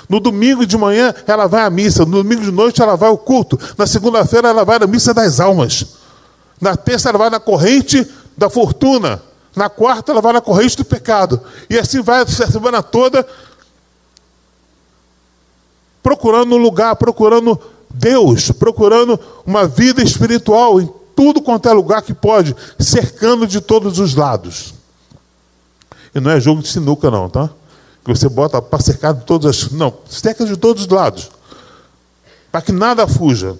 No 0.07 0.19
domingo 0.19 0.65
de 0.65 0.77
manhã 0.77 1.13
ela 1.25 1.47
vai 1.47 1.63
à 1.63 1.69
missa, 1.69 2.05
no 2.05 2.23
domingo 2.23 2.41
de 2.41 2.51
noite 2.51 2.81
ela 2.81 2.95
vai 2.95 3.09
ao 3.09 3.17
culto, 3.17 3.57
na 3.77 3.87
segunda-feira 3.87 4.49
ela 4.49 4.65
vai 4.65 4.77
à 4.81 4.87
missa 4.87 5.13
das 5.13 5.39
almas, 5.39 5.85
na 6.59 6.75
terça 6.75 7.09
ela 7.09 7.17
vai 7.17 7.29
na 7.29 7.39
corrente 7.39 8.05
da 8.37 8.49
fortuna, 8.49 9.21
na 9.55 9.69
quarta 9.69 10.11
ela 10.11 10.21
vai 10.21 10.33
na 10.33 10.41
corrente 10.41 10.75
do 10.75 10.83
pecado, 10.83 11.41
e 11.69 11.79
assim 11.79 12.01
vai 12.01 12.21
a 12.21 12.27
semana 12.27 12.83
toda 12.83 13.25
procurando 16.03 16.55
um 16.55 16.57
lugar, 16.57 16.95
procurando 16.95 17.59
Deus, 17.89 18.51
procurando 18.51 19.19
uma 19.45 19.65
vida 19.65 20.03
espiritual 20.03 20.81
em 20.81 20.91
tudo 21.19 21.41
quanto 21.41 21.67
é 21.67 21.73
lugar 21.73 22.01
que 22.01 22.13
pode, 22.13 22.55
cercando 22.79 23.45
de 23.45 23.59
todos 23.59 23.99
os 23.99 24.15
lados. 24.15 24.73
E 26.15 26.19
não 26.21 26.31
é 26.31 26.39
jogo 26.39 26.61
de 26.61 26.69
sinuca, 26.69 27.11
não, 27.11 27.29
tá? 27.29 27.49
Que 28.05 28.09
você 28.09 28.29
bota 28.29 28.61
para 28.61 28.81
cercar 28.81 29.13
de 29.13 29.25
todas 29.25 29.63
as. 29.63 29.69
Não, 29.69 29.93
cerca 30.09 30.45
de 30.45 30.55
todos 30.55 30.83
os 30.83 30.89
lados. 30.89 31.29
Para 32.49 32.61
que 32.61 32.71
nada 32.71 33.05
fuja. 33.05 33.59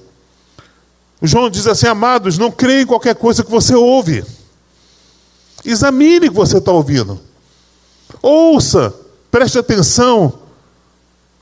O 1.20 1.28
João 1.28 1.50
diz 1.50 1.68
assim: 1.68 1.88
amados, 1.88 2.38
não 2.38 2.50
creia 2.50 2.84
em 2.84 2.86
qualquer 2.86 3.14
coisa 3.14 3.44
que 3.44 3.52
você 3.52 3.76
ouve. 3.76 4.24
Examine 5.66 6.28
o 6.28 6.32
que 6.32 6.38
você 6.38 6.60
está 6.60 6.72
ouvindo. 6.72 7.20
Ouça, 8.22 8.96
preste 9.30 9.60
atenção, 9.60 10.40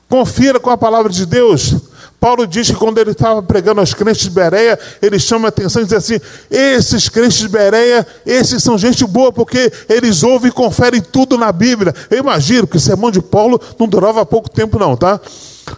confira 0.08 0.58
com 0.58 0.70
a 0.70 0.76
palavra 0.76 1.12
de 1.12 1.24
Deus. 1.24 1.76
Paulo 2.20 2.46
diz 2.46 2.68
que 2.68 2.76
quando 2.76 2.98
ele 2.98 3.12
estava 3.12 3.40
pregando 3.42 3.80
aos 3.80 3.94
crentes 3.94 4.22
de 4.22 4.30
Bereia, 4.30 4.78
ele 5.00 5.18
chama 5.20 5.46
a 5.46 5.50
atenção 5.50 5.82
e 5.82 5.84
diz 5.84 5.94
assim: 5.94 6.20
esses 6.50 7.08
crentes 7.08 7.38
de 7.38 7.48
Bereia, 7.48 8.06
esses 8.26 8.62
são 8.62 8.76
gente 8.76 9.04
boa, 9.06 9.32
porque 9.32 9.72
eles 9.88 10.24
ouvem 10.24 10.48
e 10.48 10.52
conferem 10.52 11.00
tudo 11.00 11.38
na 11.38 11.52
Bíblia. 11.52 11.94
Eu 12.10 12.18
imagino 12.18 12.66
que 12.66 12.76
o 12.76 12.80
sermão 12.80 13.10
de 13.10 13.22
Paulo 13.22 13.60
não 13.78 13.86
durava 13.86 14.26
pouco 14.26 14.50
tempo, 14.50 14.78
não, 14.78 14.96
tá? 14.96 15.20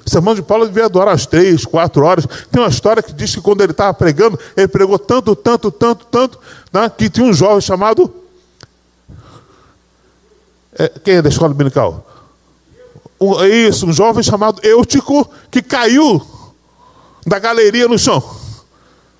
O 0.06 0.08
sermão 0.08 0.34
de 0.34 0.40
Paulo 0.40 0.66
devia 0.66 0.88
durar 0.88 1.08
umas 1.08 1.26
três, 1.26 1.64
quatro 1.66 2.04
horas. 2.04 2.26
Tem 2.50 2.62
uma 2.62 2.68
história 2.68 3.02
que 3.02 3.12
diz 3.12 3.34
que 3.34 3.40
quando 3.40 3.60
ele 3.60 3.72
estava 3.72 3.92
pregando, 3.92 4.38
ele 4.56 4.68
pregou 4.68 4.98
tanto, 4.98 5.36
tanto, 5.36 5.70
tanto, 5.70 6.06
tanto, 6.06 6.38
né, 6.72 6.90
que 6.96 7.10
tinha 7.10 7.26
um 7.26 7.32
jovem 7.32 7.60
chamado. 7.60 8.12
É, 10.78 10.88
quem 10.88 11.16
é 11.16 11.22
da 11.22 11.28
escola 11.28 11.50
dominical? 11.50 12.09
Um, 13.20 13.44
isso, 13.44 13.86
um 13.86 13.92
jovem 13.92 14.22
chamado 14.22 14.64
Eutico, 14.64 15.30
que 15.50 15.60
caiu 15.60 16.24
da 17.26 17.38
galeria 17.38 17.86
no 17.86 17.98
chão. 17.98 18.22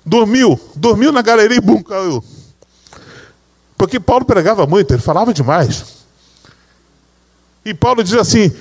Dormiu, 0.03 0.59
dormiu 0.75 1.11
na 1.11 1.21
galeria 1.21 1.57
e 1.57 1.61
bum, 1.61 1.83
caiu. 1.83 2.23
Porque 3.77 3.99
Paulo 3.99 4.25
pregava 4.25 4.65
muito, 4.65 4.91
ele 4.91 5.01
falava 5.01 5.33
demais. 5.33 6.01
E 7.63 7.73
Paulo 7.73 8.03
diz 8.03 8.15
assim: 8.15 8.51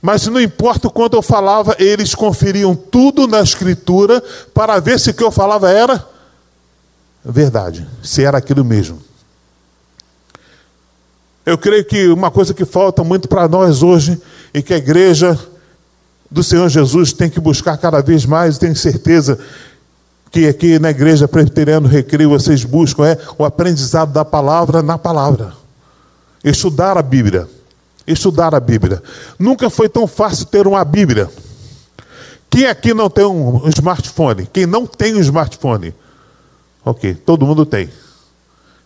Mas 0.00 0.26
não 0.28 0.40
importa 0.40 0.86
o 0.86 0.90
quanto 0.90 1.16
eu 1.16 1.22
falava, 1.22 1.74
eles 1.78 2.14
conferiam 2.14 2.76
tudo 2.76 3.26
na 3.26 3.40
Escritura 3.40 4.22
para 4.54 4.78
ver 4.78 5.00
se 5.00 5.10
o 5.10 5.14
que 5.14 5.24
eu 5.24 5.32
falava 5.32 5.70
era 5.70 6.06
verdade, 7.24 7.86
se 8.02 8.22
era 8.22 8.38
aquilo 8.38 8.64
mesmo. 8.64 9.02
Eu 11.44 11.56
creio 11.56 11.84
que 11.84 12.08
uma 12.08 12.28
coisa 12.28 12.52
que 12.52 12.64
falta 12.64 13.04
muito 13.04 13.28
para 13.28 13.46
nós 13.46 13.82
hoje 13.82 14.20
e 14.56 14.62
que 14.62 14.72
a 14.72 14.78
igreja 14.78 15.38
do 16.30 16.42
Senhor 16.42 16.66
Jesus 16.70 17.12
tem 17.12 17.28
que 17.28 17.38
buscar 17.38 17.76
cada 17.76 18.00
vez 18.00 18.24
mais, 18.24 18.56
tenho 18.56 18.74
certeza 18.74 19.38
que 20.30 20.48
aqui 20.48 20.78
na 20.78 20.88
igreja 20.88 21.28
presbiteriana 21.28 21.86
Recreio 21.86 22.30
vocês 22.30 22.64
buscam 22.64 23.04
é 23.06 23.18
o 23.36 23.44
aprendizado 23.44 24.14
da 24.14 24.24
palavra 24.24 24.82
na 24.82 24.96
palavra. 24.96 25.52
Estudar 26.42 26.96
a 26.96 27.02
Bíblia. 27.02 27.46
Estudar 28.06 28.54
a 28.54 28.60
Bíblia. 28.60 29.02
Nunca 29.38 29.68
foi 29.68 29.90
tão 29.90 30.06
fácil 30.06 30.46
ter 30.46 30.66
uma 30.66 30.82
Bíblia. 30.86 31.28
Quem 32.48 32.64
aqui 32.64 32.94
não 32.94 33.10
tem 33.10 33.26
um 33.26 33.68
smartphone? 33.68 34.48
Quem 34.50 34.64
não 34.64 34.86
tem 34.86 35.14
um 35.16 35.20
smartphone? 35.20 35.94
Ok, 36.82 37.12
todo 37.14 37.44
mundo 37.44 37.66
tem. 37.66 37.90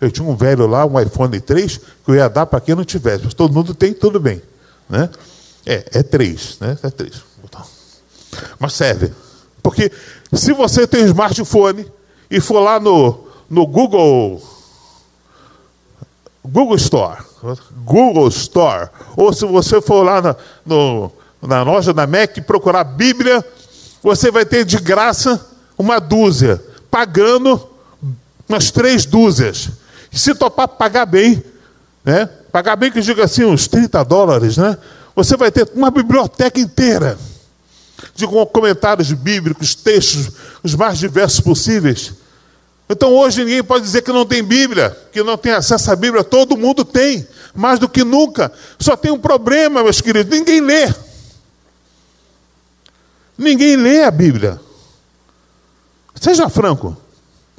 Eu 0.00 0.10
tinha 0.10 0.26
um 0.26 0.34
velho 0.34 0.66
lá, 0.66 0.84
um 0.84 1.00
iPhone 1.00 1.38
3, 1.38 1.76
que 1.76 2.10
eu 2.10 2.16
ia 2.16 2.28
dar 2.28 2.46
para 2.46 2.60
quem 2.60 2.74
não 2.74 2.84
tivesse. 2.84 3.22
Mas 3.22 3.34
todo 3.34 3.54
mundo 3.54 3.72
tem, 3.72 3.94
tudo 3.94 4.18
bem. 4.18 4.42
Né? 4.88 5.08
É, 5.66 5.84
é 5.92 6.02
3, 6.02 6.58
né? 6.60 6.78
É 6.82 6.90
3. 6.90 7.30
Mas 8.58 8.74
serve. 8.74 9.12
Porque 9.62 9.90
se 10.32 10.52
você 10.52 10.86
tem 10.86 11.02
um 11.02 11.06
smartphone 11.06 11.86
e 12.30 12.40
for 12.40 12.60
lá 12.60 12.78
no, 12.80 13.26
no 13.48 13.66
Google, 13.66 14.42
Google 16.44 16.76
Store, 16.76 17.22
Google 17.84 18.28
Store, 18.28 18.88
ou 19.16 19.32
se 19.32 19.44
você 19.44 19.80
for 19.80 20.02
lá 20.02 20.22
na, 20.22 20.36
no, 20.64 21.12
na 21.42 21.62
loja 21.62 21.92
da 21.92 22.06
Mac 22.06 22.36
e 22.36 22.40
procurar 22.40 22.84
Bíblia, 22.84 23.44
você 24.02 24.30
vai 24.30 24.44
ter 24.44 24.64
de 24.64 24.78
graça 24.78 25.46
uma 25.76 25.98
dúzia, 25.98 26.62
pagando 26.90 27.68
umas 28.48 28.70
três 28.70 29.04
dúzias. 29.04 29.70
Se 30.12 30.34
topar 30.34 30.68
pagar 30.68 31.06
bem, 31.06 31.42
né? 32.04 32.28
Pagar 32.50 32.76
bem 32.76 32.90
que 32.90 32.98
eu 32.98 33.02
digo 33.02 33.22
assim, 33.22 33.44
uns 33.44 33.68
30 33.68 34.04
dólares, 34.04 34.56
né? 34.56 34.76
Você 35.24 35.36
vai 35.36 35.50
ter 35.50 35.70
uma 35.74 35.90
biblioteca 35.90 36.58
inteira 36.58 37.18
de 38.14 38.26
comentários 38.26 39.12
bíblicos, 39.12 39.74
textos, 39.74 40.30
os 40.62 40.74
mais 40.74 40.98
diversos 40.98 41.40
possíveis. 41.40 42.14
Então 42.88 43.12
hoje 43.12 43.44
ninguém 43.44 43.62
pode 43.62 43.84
dizer 43.84 44.00
que 44.00 44.10
não 44.10 44.24
tem 44.24 44.42
Bíblia, 44.42 44.96
que 45.12 45.22
não 45.22 45.36
tem 45.36 45.52
acesso 45.52 45.92
à 45.92 45.96
Bíblia, 45.96 46.24
todo 46.24 46.56
mundo 46.56 46.86
tem, 46.86 47.28
mais 47.54 47.78
do 47.78 47.86
que 47.86 48.02
nunca. 48.02 48.50
Só 48.78 48.96
tem 48.96 49.10
um 49.10 49.18
problema, 49.18 49.82
meus 49.82 50.00
queridos, 50.00 50.34
ninguém 50.34 50.62
lê. 50.62 50.90
Ninguém 53.36 53.76
lê 53.76 54.02
a 54.02 54.10
Bíblia. 54.10 54.58
Seja 56.18 56.48
franco, 56.48 56.96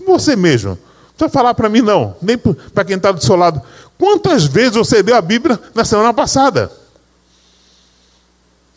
você 0.04 0.36
mesmo 0.36 0.80
precisa 1.16 1.30
falar 1.30 1.54
para 1.54 1.70
mim, 1.70 1.82
não, 1.82 2.16
nem 2.24 2.40
para 2.40 2.84
quem 2.84 2.96
está 2.96 3.12
do 3.12 3.24
seu 3.24 3.36
lado. 3.36 3.62
Quantas 4.00 4.46
vezes 4.46 4.74
você 4.74 5.04
leu 5.04 5.16
a 5.16 5.22
Bíblia 5.22 5.60
na 5.76 5.86
semana 5.86 6.12
passada? 6.12 6.81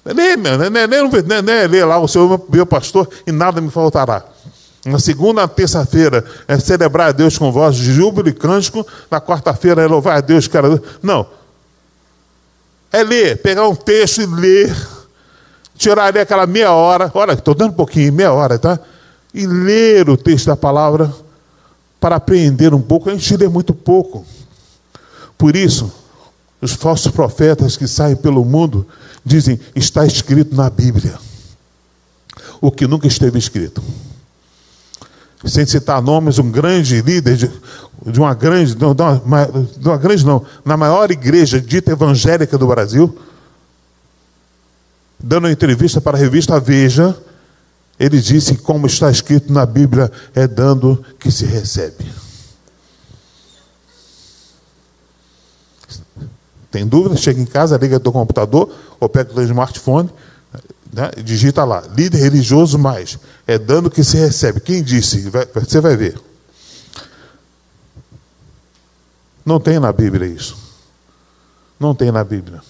Lê, 0.05 0.37
meu, 0.37 0.59
né, 0.59 0.69
né, 0.69 1.43
né, 1.43 1.67
lê 1.67 1.85
lá, 1.85 1.99
o 1.99 2.07
Senhor 2.07 2.45
meu 2.51 2.67
pastor 2.67 3.09
e 3.27 3.33
nada 3.33 3.61
me 3.61 3.71
faltará. 3.71 4.25
Na 4.85 4.99
segunda 4.99 5.49
terça-feira 5.49 6.25
é 6.47 6.59
celebrar 6.59 7.09
a 7.09 7.13
Deus 7.13 7.39
com 7.39 7.51
voz 7.51 7.75
de 7.77 7.91
júbilo 7.93 8.29
e 8.29 8.33
cântico. 8.33 8.87
Na 9.11 9.19
quarta-feira 9.19 9.83
é 9.83 9.87
louvar 9.87 10.19
a 10.19 10.21
Deus, 10.21 10.47
cara. 10.47 10.81
Não. 11.03 11.27
É 12.93 13.03
ler, 13.03 13.41
pegar 13.41 13.67
um 13.67 13.75
texto 13.75 14.21
e 14.21 14.27
ler. 14.27 14.77
Tirar 15.75 16.07
ali 16.07 16.19
aquela 16.19 16.47
meia 16.47 16.71
hora. 16.73 17.11
Olha, 17.15 17.33
estou 17.33 17.55
dando 17.55 17.71
um 17.71 17.77
pouquinho, 17.77 18.13
meia 18.13 18.33
hora, 18.33 18.59
tá? 18.59 18.79
E 19.33 19.47
ler 19.47 20.09
o 20.11 20.19
texto 20.19 20.47
da 20.47 20.57
palavra 20.57 21.11
para 21.99 22.17
aprender 22.17 22.75
um 22.75 22.83
pouco, 22.83 23.09
a 23.09 23.13
gente 23.13 23.35
lê 23.39 23.49
muito 23.49 23.73
pouco. 23.73 24.27
Por 25.39 25.57
isso, 25.57 25.91
os 26.65 26.73
falsos 26.73 27.13
profetas 27.13 27.77
que 27.77 27.87
saem 27.87 28.17
pelo 28.17 28.43
mundo 28.43 28.87
dizem: 29.23 29.61
está 29.77 30.07
escrito 30.07 30.57
na 30.57 30.71
Bíblia, 30.71 31.19
o 32.59 32.73
que 32.73 32.87
nunca 32.87 33.07
esteve 33.07 33.39
escrito. 33.39 33.83
Sem 35.45 35.67
citar 35.67 36.01
nomes, 36.01 36.39
um 36.39 36.51
grande 36.51 37.03
líder 37.03 37.37
de, 37.37 37.51
de 38.07 38.19
uma 38.19 38.33
grande, 38.33 38.75
de 38.75 38.83
uma, 38.83 39.47
de 39.77 39.89
uma 39.89 39.99
grande 39.99 40.25
não, 40.25 40.43
na 40.65 40.75
maior 40.75 41.11
igreja 41.11 41.61
dita 41.61 41.93
evangélica 41.93 42.57
do 42.57 42.67
Brasil, 42.67 43.15
dando 45.21 45.45
uma 45.45 45.53
entrevista 45.53 46.01
para 46.01 46.17
a 46.17 46.21
revista 46.21 46.59
Veja, 46.59 47.15
ele 48.01 48.19
disse: 48.19 48.57
como 48.57 48.87
está 48.87 49.11
escrito 49.11 49.53
na 49.53 49.67
Bíblia, 49.67 50.11
é 50.35 50.49
dando 50.49 51.05
que 51.21 51.31
se 51.31 51.45
recebe. 51.45 52.24
Tem 56.75 56.85
dúvida? 56.85 57.17
Chega 57.17 57.41
em 57.41 57.45
casa, 57.45 57.77
liga 57.77 58.01
do 58.01 58.11
computador 58.11 58.69
ou 58.99 59.09
pega 59.09 59.33
o 59.33 59.43
smartphone, 59.43 60.11
né, 60.93 61.09
digita 61.23 61.63
lá, 61.63 61.85
líder 61.97 62.19
religioso 62.19 62.77
mais. 62.77 63.17
É 63.47 63.57
dando 63.57 63.89
que 63.89 64.03
se 64.03 64.17
recebe. 64.17 64.59
Quem 64.59 64.83
disse? 64.83 65.31
Vai, 65.31 65.47
você 65.47 65.81
vai 65.81 65.97
ver. 65.97 66.21
Não 69.47 69.61
tem 69.61 69.79
na 69.79 69.93
Bíblia 69.93 70.27
isso. 70.27 70.57
Não 71.79 71.95
tem 71.95 72.11
na 72.11 72.25
Bíblia. 72.25 72.61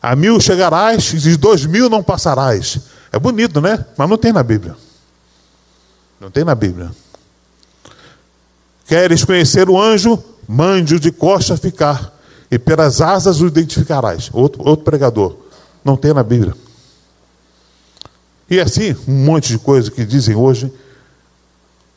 A 0.00 0.16
mil 0.16 0.40
chegarás, 0.40 1.12
e 1.12 1.36
dois 1.36 1.66
mil 1.66 1.90
não 1.90 2.02
passarás. 2.02 2.80
É 3.12 3.18
bonito, 3.18 3.60
né? 3.60 3.84
Mas 3.94 4.08
não 4.08 4.16
tem 4.16 4.32
na 4.32 4.42
Bíblia. 4.42 4.74
Não 6.18 6.30
tem 6.30 6.44
na 6.44 6.54
Bíblia. 6.54 6.92
Queres 8.86 9.22
conhecer 9.22 9.68
o 9.68 9.78
anjo? 9.78 10.29
Mande-o 10.52 10.98
de 10.98 11.12
costas 11.12 11.60
ficar, 11.60 12.12
e 12.50 12.58
pelas 12.58 13.00
asas 13.00 13.40
o 13.40 13.46
identificarás. 13.46 14.30
Outro, 14.32 14.66
outro 14.66 14.84
pregador. 14.84 15.36
Não 15.84 15.96
tem 15.96 16.12
na 16.12 16.24
Bíblia. 16.24 16.56
E 18.50 18.58
assim, 18.58 18.96
um 19.06 19.24
monte 19.24 19.50
de 19.50 19.60
coisas 19.60 19.88
que 19.88 20.04
dizem 20.04 20.34
hoje, 20.34 20.72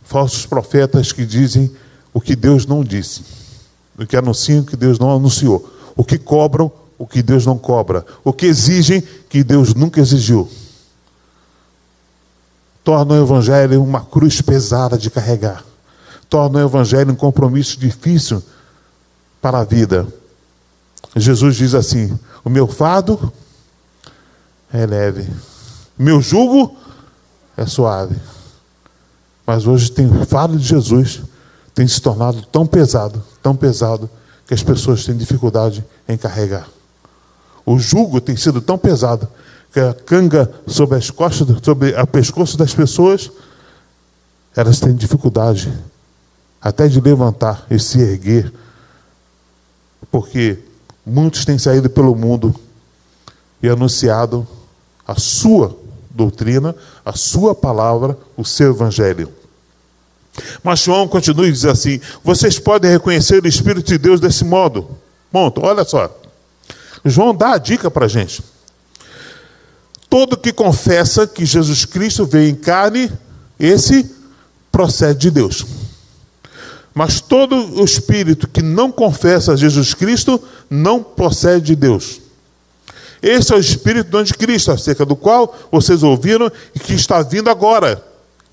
falsos 0.04 0.46
profetas 0.46 1.12
que 1.12 1.26
dizem 1.26 1.76
o 2.14 2.22
que 2.22 2.36
Deus 2.36 2.68
não 2.68 2.84
disse, 2.84 3.24
o 3.98 4.06
que 4.06 4.16
anunciam 4.16 4.60
o 4.60 4.66
que 4.66 4.78
Deus 4.78 5.00
não 5.00 5.16
anunciou, 5.16 5.68
o 5.96 6.04
que 6.04 6.20
cobram 6.20 6.72
o 6.96 7.08
que 7.08 7.24
Deus 7.24 7.48
não 7.48 7.58
cobra, 7.58 8.06
o 8.24 8.32
que 8.32 8.46
exigem 8.46 9.02
que 9.30 9.44
Deus 9.44 9.74
nunca 9.74 10.00
exigiu. 10.00 10.48
Torna 12.84 13.16
o 13.16 13.24
Evangelho 13.24 13.82
uma 13.82 14.02
cruz 14.06 14.42
pesada 14.42 14.96
de 14.96 15.10
carregar 15.10 15.73
torna 16.34 16.58
o 16.58 16.68
Evangelho 16.68 17.12
um 17.12 17.16
compromisso 17.16 17.80
difícil 17.80 18.42
para 19.40 19.60
a 19.60 19.64
vida. 19.64 20.08
Jesus 21.16 21.56
diz 21.56 21.76
assim: 21.76 22.18
O 22.44 22.50
meu 22.50 22.66
fado 22.66 23.32
é 24.74 24.84
leve, 24.84 25.30
meu 25.96 26.20
jugo 26.20 26.76
é 27.56 27.68
suave. 27.68 28.16
Mas 29.46 29.68
hoje 29.68 29.92
tem 29.92 30.08
o 30.08 30.26
fado 30.26 30.58
de 30.58 30.66
Jesus 30.66 31.22
tem 31.76 31.88
se 31.88 32.02
tornado 32.02 32.42
tão 32.52 32.66
pesado, 32.66 33.24
tão 33.42 33.56
pesado, 33.56 34.10
que 34.48 34.56
as 34.56 34.64
pessoas 34.64 35.06
têm 35.06 35.16
dificuldade 35.16 35.86
em 36.08 36.18
carregar. 36.18 36.68
O 37.64 37.78
jugo 37.78 38.20
tem 38.20 38.36
sido 38.36 38.60
tão 38.60 38.78
pesado 38.78 39.28
que 39.72 39.80
a 39.80 39.94
canga 39.94 40.52
sobre 40.66 40.98
as 40.98 41.12
costas, 41.12 41.48
sobre 41.62 41.94
o 42.00 42.08
pescoço 42.08 42.58
das 42.58 42.74
pessoas, 42.74 43.32
elas 44.56 44.80
têm 44.80 44.96
dificuldade 44.96 45.72
até 46.64 46.88
de 46.88 47.02
levantar 47.02 47.68
e 47.70 47.78
se 47.78 48.00
erguer, 48.00 48.52
porque 50.10 50.60
muitos 51.06 51.44
têm 51.44 51.58
saído 51.58 51.90
pelo 51.90 52.16
mundo 52.16 52.56
e 53.62 53.68
anunciado 53.68 54.48
a 55.06 55.20
sua 55.20 55.78
doutrina, 56.10 56.74
a 57.04 57.14
sua 57.14 57.54
palavra, 57.54 58.18
o 58.38 58.46
seu 58.46 58.72
evangelho. 58.72 59.30
Mas 60.64 60.80
João 60.80 61.08
continua 61.08 61.48
e 61.48 61.52
diz 61.52 61.66
assim: 61.66 62.00
vocês 62.24 62.58
podem 62.58 62.90
reconhecer 62.90 63.44
o 63.44 63.48
Espírito 63.48 63.88
de 63.88 63.98
Deus 63.98 64.22
desse 64.22 64.46
modo. 64.46 64.90
Ponto, 65.32 65.62
olha 65.62 65.84
só. 65.84 66.10
João 67.04 67.36
dá 67.36 67.54
a 67.54 67.58
dica 67.58 67.92
para 67.92 68.06
a 68.06 68.10
gente. 68.10 68.42
Todo 70.10 70.38
que 70.38 70.54
confessa 70.54 71.28
que 71.28 71.46
Jesus 71.46 71.86
Cristo 71.86 72.26
veio 72.26 72.50
em 72.50 72.56
carne, 72.56 73.12
esse 73.60 74.10
procede 74.72 75.20
de 75.20 75.32
Deus. 75.32 75.66
Mas 76.94 77.20
todo 77.20 77.56
o 77.80 77.84
espírito 77.84 78.48
que 78.48 78.62
não 78.62 78.92
confessa 78.92 79.58
Jesus 79.58 79.94
Cristo 79.94 80.42
não 80.70 81.02
procede 81.02 81.68
de 81.68 81.76
Deus. 81.76 82.22
Esse 83.22 83.54
é 83.54 83.56
o 83.56 83.60
espírito 83.60 84.12
do 84.12 84.18
anticristo, 84.18 84.72
acerca 84.72 85.06
do 85.06 85.16
qual 85.16 85.56
vocês 85.72 86.04
ouviram 86.04 86.52
e 86.76 86.80
que 86.80 86.94
está 86.94 87.22
vindo 87.22 87.50
agora 87.50 88.04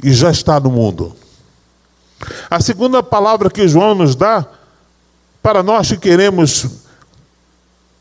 e 0.03 0.13
já 0.13 0.31
está 0.31 0.61
no 0.61 0.71
mundo. 0.71 1.15
A 2.49 2.61
segunda 2.61 3.03
palavra 3.03 3.51
que 3.51 3.67
João 3.67 3.95
nos 3.95 4.15
dá, 4.15 4.47
para 5.43 5.63
nós 5.63 5.89
que 5.89 5.97
queremos 5.97 6.67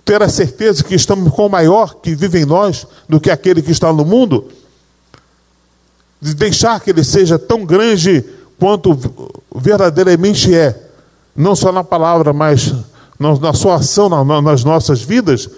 ter 0.05 0.21
a 0.21 0.29
certeza 0.29 0.83
que 0.83 0.95
estamos 0.95 1.33
com 1.33 1.45
o 1.45 1.49
maior 1.49 1.95
que 1.95 2.15
vive 2.15 2.39
em 2.39 2.45
nós 2.45 2.85
do 3.07 3.19
que 3.19 3.31
aquele 3.31 3.61
que 3.61 3.71
está 3.71 3.91
no 3.93 4.05
mundo, 4.05 4.51
de 6.21 6.33
deixar 6.33 6.79
que 6.79 6.89
ele 6.89 7.03
seja 7.03 7.39
tão 7.39 7.65
grande 7.65 8.23
quanto 8.59 8.97
verdadeiramente 9.55 10.53
é, 10.53 10.75
não 11.35 11.55
só 11.55 11.71
na 11.71 11.83
palavra, 11.83 12.33
mas 12.33 12.73
na 13.17 13.53
sua 13.53 13.75
ação 13.75 14.09
nas 14.41 14.63
nossas 14.63 15.01
vidas, 15.01 15.49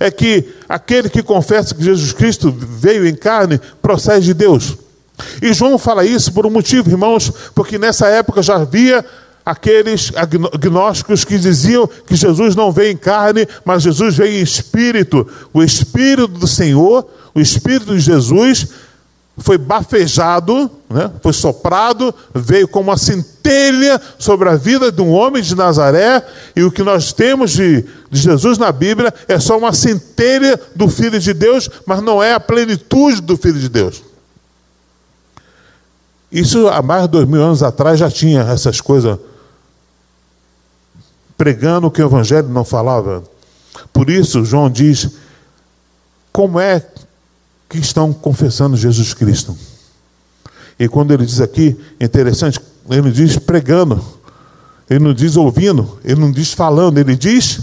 é 0.00 0.10
que 0.10 0.48
aquele 0.68 1.08
que 1.08 1.22
confessa 1.22 1.74
que 1.74 1.82
Jesus 1.82 2.12
Cristo 2.12 2.50
veio 2.50 3.06
em 3.06 3.14
carne 3.14 3.60
procede 3.80 4.26
de 4.26 4.34
Deus. 4.34 4.76
E 5.42 5.52
João 5.52 5.78
fala 5.78 6.04
isso 6.04 6.32
por 6.32 6.46
um 6.46 6.50
motivo, 6.50 6.90
irmãos, 6.90 7.32
porque 7.54 7.78
nessa 7.78 8.06
época 8.08 8.42
já 8.42 8.56
havia 8.56 9.04
aqueles 9.44 10.12
agnósticos 10.14 11.24
que 11.24 11.38
diziam 11.38 11.88
que 12.06 12.14
Jesus 12.14 12.54
não 12.54 12.70
veio 12.70 12.92
em 12.92 12.96
carne, 12.96 13.48
mas 13.64 13.82
Jesus 13.82 14.16
veio 14.16 14.38
em 14.38 14.42
espírito. 14.42 15.26
O 15.52 15.62
espírito 15.62 16.28
do 16.28 16.46
Senhor, 16.46 17.06
o 17.34 17.40
espírito 17.40 17.94
de 17.94 18.00
Jesus 18.00 18.68
foi 19.38 19.56
bafejado, 19.56 20.70
né? 20.90 21.10
foi 21.22 21.32
soprado, 21.32 22.14
veio 22.34 22.66
como 22.66 22.90
uma 22.90 22.96
centelha 22.96 24.00
sobre 24.18 24.48
a 24.48 24.56
vida 24.56 24.90
de 24.90 25.00
um 25.00 25.10
homem 25.10 25.42
de 25.42 25.54
Nazaré, 25.54 26.24
e 26.56 26.62
o 26.62 26.70
que 26.70 26.82
nós 26.82 27.12
temos 27.12 27.52
de, 27.52 27.84
de, 28.10 28.20
Jesus 28.20 28.58
na 28.58 28.72
Bíblia 28.72 29.12
é 29.28 29.38
só 29.38 29.56
uma 29.56 29.72
centelha 29.72 30.60
do 30.74 30.88
Filho 30.88 31.18
de 31.20 31.32
Deus, 31.32 31.70
mas 31.86 32.02
não 32.02 32.22
é 32.22 32.34
a 32.34 32.40
plenitude 32.40 33.20
do 33.20 33.36
Filho 33.36 33.58
de 33.58 33.68
Deus. 33.68 34.02
Isso 36.30 36.68
há 36.68 36.82
mais 36.82 37.02
de 37.02 37.08
dois 37.08 37.26
mil 37.26 37.42
anos 37.42 37.62
atrás 37.62 37.98
já 37.98 38.10
tinha 38.10 38.42
essas 38.42 38.80
coisas, 38.80 39.18
pregando 41.36 41.86
o 41.86 41.90
que 41.90 42.02
o 42.02 42.06
Evangelho 42.06 42.48
não 42.48 42.64
falava. 42.64 43.22
Por 43.92 44.10
isso, 44.10 44.44
João 44.44 44.68
diz: 44.68 45.08
como 46.32 46.60
é 46.60 46.84
que 47.68 47.78
estão 47.78 48.12
confessando 48.12 48.76
Jesus 48.76 49.12
Cristo. 49.12 49.56
E 50.78 50.88
quando 50.88 51.12
ele 51.12 51.26
diz 51.26 51.40
aqui, 51.40 51.76
interessante, 52.00 52.60
ele 52.88 53.02
não 53.02 53.10
diz 53.10 53.36
pregando, 53.36 54.02
ele 54.88 55.00
não 55.00 55.12
diz 55.12 55.36
ouvindo, 55.36 55.98
ele 56.04 56.20
não 56.20 56.30
diz 56.30 56.52
falando, 56.52 56.98
ele 56.98 57.14
diz 57.14 57.60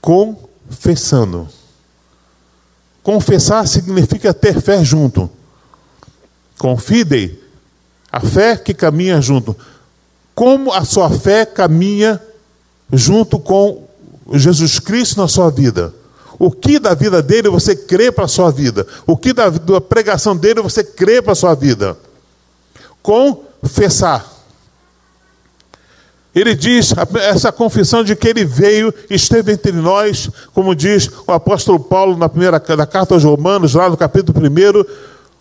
confessando. 0.00 1.48
Confessar 3.02 3.66
significa 3.66 4.32
ter 4.32 4.60
fé 4.60 4.84
junto. 4.84 5.28
Confidei, 6.58 7.42
a 8.10 8.20
fé 8.20 8.56
que 8.56 8.72
caminha 8.72 9.20
junto. 9.20 9.56
Como 10.34 10.72
a 10.72 10.84
sua 10.84 11.10
fé 11.10 11.44
caminha 11.44 12.20
junto 12.92 13.38
com 13.38 13.86
Jesus 14.32 14.78
Cristo 14.78 15.20
na 15.20 15.28
sua 15.28 15.50
vida? 15.50 15.92
O 16.38 16.50
que 16.50 16.78
da 16.78 16.94
vida 16.94 17.22
dele 17.22 17.48
você 17.48 17.76
crê 17.76 18.10
para 18.10 18.24
a 18.24 18.28
sua 18.28 18.50
vida? 18.50 18.86
O 19.06 19.16
que 19.16 19.32
da, 19.32 19.48
da 19.48 19.80
pregação 19.80 20.36
dele 20.36 20.62
você 20.62 20.82
crê 20.82 21.22
para 21.22 21.32
a 21.32 21.36
sua 21.36 21.54
vida? 21.54 21.96
Confessar. 23.02 24.34
Ele 26.34 26.54
diz 26.54 26.92
essa 27.20 27.52
confissão 27.52 28.02
de 28.02 28.16
que 28.16 28.26
ele 28.26 28.44
veio, 28.44 28.92
esteve 29.08 29.52
entre 29.52 29.70
nós, 29.70 30.28
como 30.52 30.74
diz 30.74 31.08
o 31.26 31.32
apóstolo 31.32 31.78
Paulo 31.78 32.16
na 32.16 32.28
primeira 32.28 32.60
na 32.76 32.86
carta 32.86 33.14
aos 33.14 33.22
Romanos, 33.22 33.74
lá 33.74 33.88
no 33.88 33.96
capítulo 33.96 34.40
1, 34.40 34.84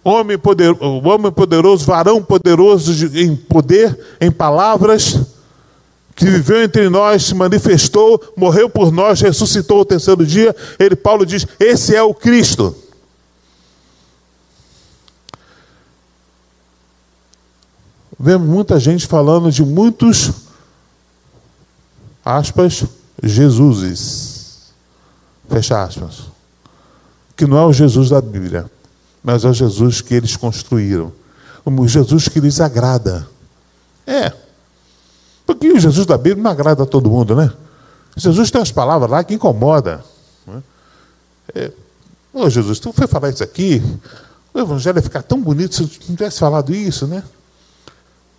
homem 0.03 0.37
poderoso, 0.37 0.83
homem 0.83 1.31
poderoso, 1.31 1.85
varão 1.85 2.21
poderoso 2.21 3.07
em 3.17 3.35
poder, 3.35 3.97
em 4.21 4.29
palavras, 4.29 5.19
que 6.15 6.25
viveu 6.25 6.63
entre 6.63 6.89
nós, 6.89 7.25
se 7.25 7.35
manifestou, 7.35 8.21
morreu 8.37 8.69
por 8.69 8.91
nós, 8.91 9.21
ressuscitou 9.21 9.81
o 9.81 9.85
terceiro 9.85 10.25
dia. 10.25 10.55
Ele, 10.77 10.95
Paulo 10.95 11.25
diz: 11.25 11.45
esse 11.59 11.95
é 11.95 12.01
o 12.01 12.13
Cristo. 12.13 12.75
Vemos 18.19 18.47
muita 18.47 18.79
gente 18.79 19.05
falando 19.05 19.51
de 19.51 19.63
muitos, 19.63 20.31
aspas, 22.23 22.85
Jesuses, 23.21 24.71
fecha 25.49 25.83
aspas, 25.83 26.23
que 27.35 27.45
não 27.45 27.57
é 27.57 27.65
o 27.65 27.73
Jesus 27.73 28.09
da 28.09 28.21
Bíblia, 28.21 28.69
mas 29.21 29.43
é 29.43 29.49
o 29.49 29.53
Jesus 29.53 29.99
que 29.99 30.13
eles 30.13 30.37
construíram, 30.37 31.11
o 31.65 31.87
Jesus 31.87 32.27
que 32.27 32.39
lhes 32.39 32.61
agrada. 32.61 33.27
É, 34.05 34.31
porque 35.45 35.71
o 35.71 35.79
Jesus 35.79 36.05
da 36.05 36.17
Bíblia 36.17 36.43
não 36.43 36.51
agrada 36.51 36.83
a 36.83 36.85
todo 36.85 37.09
mundo, 37.09 37.35
né? 37.35 37.51
Jesus 38.15 38.51
tem 38.51 38.61
as 38.61 38.71
palavras 38.71 39.09
lá 39.09 39.23
que 39.23 39.33
incomodam. 39.33 39.99
Né? 40.47 40.63
É, 41.55 41.71
Ô 42.33 42.49
Jesus, 42.49 42.79
tu 42.79 42.91
foi 42.91 43.05
falar 43.05 43.29
isso 43.29 43.43
aqui? 43.43 43.79
O 44.51 44.59
evangelho 44.59 44.97
ia 44.97 45.03
ficar 45.03 45.21
tão 45.21 45.39
bonito 45.39 45.75
se 45.75 45.85
tu 45.85 46.09
não 46.09 46.15
tivesse 46.15 46.39
falado 46.39 46.73
isso, 46.73 47.05
né? 47.05 47.23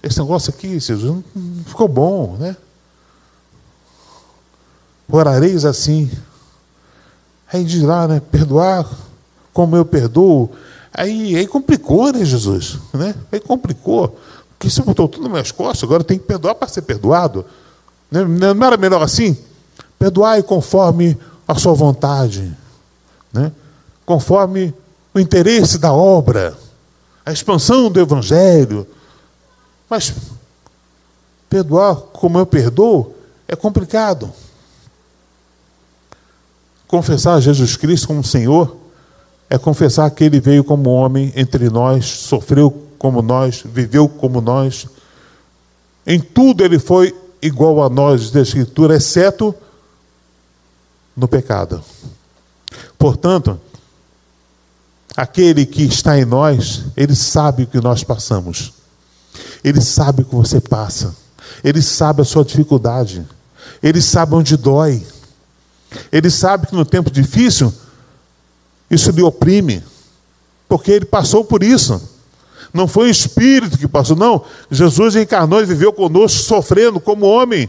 Esse 0.03 0.19
negócio 0.19 0.53
aqui, 0.53 0.81
Jesus, 0.81 1.05
não 1.35 1.65
ficou 1.65 1.87
bom, 1.87 2.37
né? 2.37 2.57
Orareis 5.09 5.65
assim. 5.65 6.11
Aí 7.53 7.63
diz 7.63 7.83
lá, 7.83 8.09
né? 8.09 8.21
Perdoar 8.33 8.85
como 9.53 9.77
eu 9.77 9.85
perdoo. 9.85 10.51
Aí, 10.93 11.37
aí 11.37 11.47
complicou, 11.47 12.13
né, 12.13 12.25
Jesus? 12.25 12.79
Né? 12.93 13.15
Aí 13.31 13.39
complicou. 13.39 14.19
Porque 14.65 14.75
você 14.75 14.81
botou 14.81 15.07
tudo 15.07 15.25
nas 15.25 15.33
minhas 15.33 15.53
costas, 15.53 15.83
agora 15.83 16.03
tem 16.03 16.19
que 16.19 16.25
perdoar 16.25 16.55
para 16.55 16.67
ser 16.67 16.81
perdoado. 16.81 17.45
Né? 18.11 18.25
Não 18.25 18.67
era 18.67 18.79
melhor 18.79 19.03
assim? 19.03 19.37
Perdoai 19.99 20.43
conforme 20.43 21.19
a 21.47 21.55
sua 21.57 21.75
vontade. 21.75 22.51
Né? 23.31 23.53
Conforme 24.07 24.73
o 25.13 25.21
interesse 25.21 25.77
da 25.77 25.93
obra. 25.93 26.57
A 27.27 27.31
expansão 27.31 27.91
do 27.91 28.01
Evangelho. 28.01 28.87
Mas 29.91 30.15
perdoar 31.51 31.97
como 31.97 32.39
eu 32.39 32.47
perdoo 32.47 33.15
é 33.47 33.55
complicado. 33.55 34.33
Confessar 36.89 37.39
Jesus 37.41 37.77
Cristo 37.77 38.07
como 38.07 38.25
Senhor 38.25 38.79
é 39.51 39.59
confessar 39.59 40.11
que 40.11 40.25
Ele 40.25 40.41
veio 40.41 40.65
como 40.65 40.89
homem 40.89 41.35
entre 41.37 41.69
nós, 41.69 42.07
sofreu 42.07 42.84
como 42.99 43.23
nós, 43.23 43.63
viveu 43.65 44.09
como 44.09 44.41
nós. 44.41 44.87
Em 46.07 46.21
tudo 46.21 46.65
Ele 46.65 46.79
foi 46.79 47.15
igual 47.41 47.83
a 47.83 47.89
nós 47.89 48.31
da 48.31 48.41
Escritura, 48.41 48.97
exceto 48.97 49.55
no 51.17 51.29
pecado. 51.29 51.83
Portanto, 52.99 53.61
aquele 55.17 55.67
que 55.67 55.83
está 55.83 56.19
em 56.19 56.25
nós, 56.25 56.85
Ele 56.97 57.15
sabe 57.15 57.65
o 57.65 57.67
que 57.67 57.81
nós 57.81 58.03
passamos. 58.03 58.73
Ele 59.63 59.81
sabe 59.81 60.23
o 60.23 60.25
que 60.25 60.35
você 60.35 60.61
passa. 60.61 61.15
Ele 61.63 61.83
sabe 61.83 62.23
a 62.23 62.25
sua 62.25 62.45
dificuldade. 62.45 63.27
Ele 63.83 64.01
sabe 64.01 64.35
onde 64.35 64.57
dói. 64.57 65.05
Ele 66.11 66.31
sabe 66.31 66.67
que 66.67 66.75
no 66.75 66.85
tempo 66.85 67.11
difícil, 67.11 67.73
isso 68.91 69.11
lhe 69.11 69.23
oprime. 69.23 69.83
Porque 70.69 70.91
ele 70.91 71.05
passou 71.05 71.45
por 71.45 71.63
isso. 71.63 72.01
Não 72.75 72.89
foi 72.89 73.07
o 73.07 73.11
Espírito 73.11 73.79
que 73.79 73.87
passou, 73.87 74.17
não. 74.17 74.45
Jesus 74.69 75.15
encarnou 75.15 75.63
e 75.63 75.65
viveu 75.65 75.93
conosco, 75.93 76.41
sofrendo 76.41 76.99
como 76.99 77.25
homem. 77.25 77.69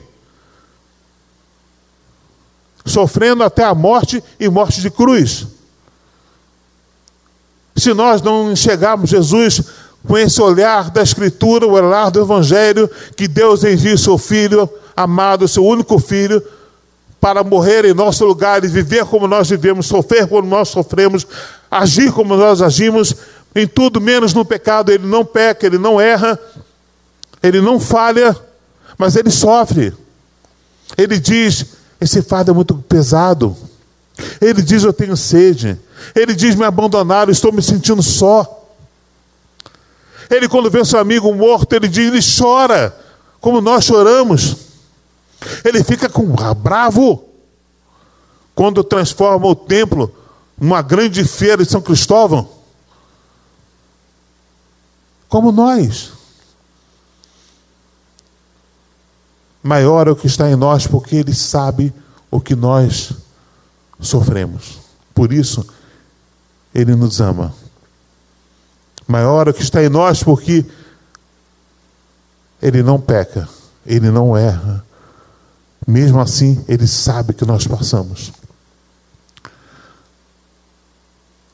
Sofrendo 2.84 3.44
até 3.44 3.63
a 3.63 3.76
morte 3.76 4.24
e 4.39 4.50
morte 4.50 4.82
de 4.82 4.89
cruz. 4.89 5.46
Se 7.76 7.94
nós 7.94 8.20
não 8.24 8.52
enxergarmos 8.52 9.12
Jesus 9.12 9.62
com 10.08 10.18
esse 10.18 10.41
olhar 10.41 10.89
da 10.89 11.04
Escritura, 11.04 11.68
o 11.68 11.74
olhar 11.74 12.10
do 12.10 12.22
Evangelho, 12.22 12.89
que 13.15 13.28
Deus 13.28 13.63
envia 13.63 13.94
o 13.94 14.00
seu 14.00 14.18
Filho 14.18 14.68
amado, 14.98 15.48
seu 15.48 15.63
único 15.63 16.00
Filho, 16.00 16.41
para 17.22 17.44
morrer 17.44 17.86
em 17.86 17.94
nosso 17.94 18.26
lugar 18.26 18.63
e 18.63 18.68
viver 18.68 19.06
como 19.06 19.28
nós 19.28 19.50
vivemos, 19.50 19.86
sofrer 19.86 20.28
como 20.28 20.48
nós 20.48 20.70
sofremos, 20.70 21.28
agir 21.70 22.12
como 22.12 22.36
nós 22.38 22.62
agimos, 22.62 23.15
em 23.56 23.65
tudo 23.65 24.02
menos 24.02 24.34
no 24.34 24.44
pecado. 24.44 24.91
Ele 24.91 25.08
não 25.08 25.24
peca, 25.24 25.65
ele 25.65 25.78
não 25.78 26.00
erra, 26.00 26.38
ele 27.41 27.62
não 27.62 27.80
falha, 27.80 28.36
mas 28.98 29.15
ele 29.15 29.32
sofre. 29.32 29.94
Ele 30.98 31.18
diz: 31.18 31.65
esse 32.00 32.22
fardo 32.22 32.52
é 32.52 32.54
muito 32.54 32.76
pesado. 32.76 33.56
Ele 34.41 34.62
diz: 34.62 34.84
eu 34.84 34.94
tenho 34.94 35.15
sede. 35.15 35.80
Ele 36.13 36.36
diz: 36.36 36.56
me 36.56 36.65
abandonaram, 36.65 37.32
estou 37.32 37.52
me 37.52 37.62
sentindo 37.62 38.04
só. 38.04 38.63
Ele, 40.30 40.50
quando 40.50 40.72
vê 40.72 40.84
seu 40.84 41.00
amigo 41.00 41.34
morto, 41.34 41.74
ele 41.74 41.88
diz, 41.88 42.08
ele 42.08 42.20
chora, 42.20 42.96
como 43.39 43.62
nós 43.62 43.86
choramos. 43.86 44.58
Ele 45.63 45.84
fica 45.84 46.10
com 46.10 46.26
bravo 46.56 47.26
quando 48.56 48.84
transforma 48.84 49.46
o 49.46 49.56
templo 49.56 50.12
numa 50.58 50.82
grande 50.82 51.24
feira 51.26 51.63
de 51.63 51.70
São 51.70 51.82
Cristóvão. 51.82 52.55
Como 55.36 55.52
nós. 55.52 56.13
Maior 59.62 60.08
é 60.08 60.12
o 60.12 60.15
que 60.15 60.28
está 60.28 60.50
em 60.50 60.56
nós, 60.56 60.88
porque 60.88 61.17
Ele 61.17 61.34
sabe 61.34 61.93
o 62.32 62.39
que 62.39 62.56
nós 62.56 63.12
sofremos. 64.00 64.80
Por 65.13 65.34
isso, 65.34 65.67
Ele 66.74 66.95
nos 66.95 67.19
ama. 67.19 67.54
Maior 69.06 69.50
é 69.50 69.52
o 69.52 69.54
que 69.54 69.62
está 69.62 69.84
em 69.84 69.89
nós, 69.89 70.24
porque 70.24 70.65
Ele 72.62 72.82
não 72.82 72.98
peca, 72.98 73.50
Ele 73.86 74.10
não 74.10 74.38
erra. 74.38 74.86
Mesmo 75.86 76.21
assim, 76.21 76.63
Ele 76.65 76.88
sabe 76.88 77.34
que 77.34 77.43
nós 77.43 77.67
passamos. 77.67 78.32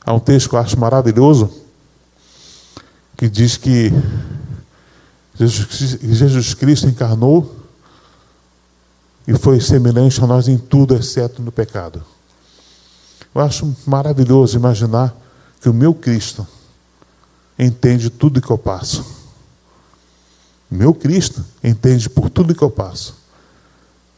Há 0.06 0.14
um 0.14 0.20
texto 0.20 0.50
que 0.50 0.54
eu 0.54 0.60
acho 0.60 0.78
maravilhoso, 0.78 1.61
que 3.22 3.28
diz 3.28 3.56
que 3.56 3.92
Jesus 5.38 6.54
Cristo 6.54 6.88
encarnou 6.88 7.54
e 9.28 9.38
foi 9.38 9.60
semelhante 9.60 10.20
a 10.20 10.26
nós 10.26 10.48
em 10.48 10.58
tudo, 10.58 10.96
exceto 10.96 11.40
no 11.40 11.52
pecado. 11.52 12.02
Eu 13.32 13.40
acho 13.40 13.76
maravilhoso 13.86 14.56
imaginar 14.56 15.16
que 15.60 15.68
o 15.68 15.72
meu 15.72 15.94
Cristo 15.94 16.44
entende 17.56 18.10
tudo 18.10 18.40
que 18.40 18.50
eu 18.50 18.58
passo. 18.58 19.06
Meu 20.68 20.92
Cristo 20.92 21.44
entende 21.62 22.10
por 22.10 22.28
tudo 22.28 22.56
que 22.56 22.62
eu 22.62 22.72
passo. 22.72 23.14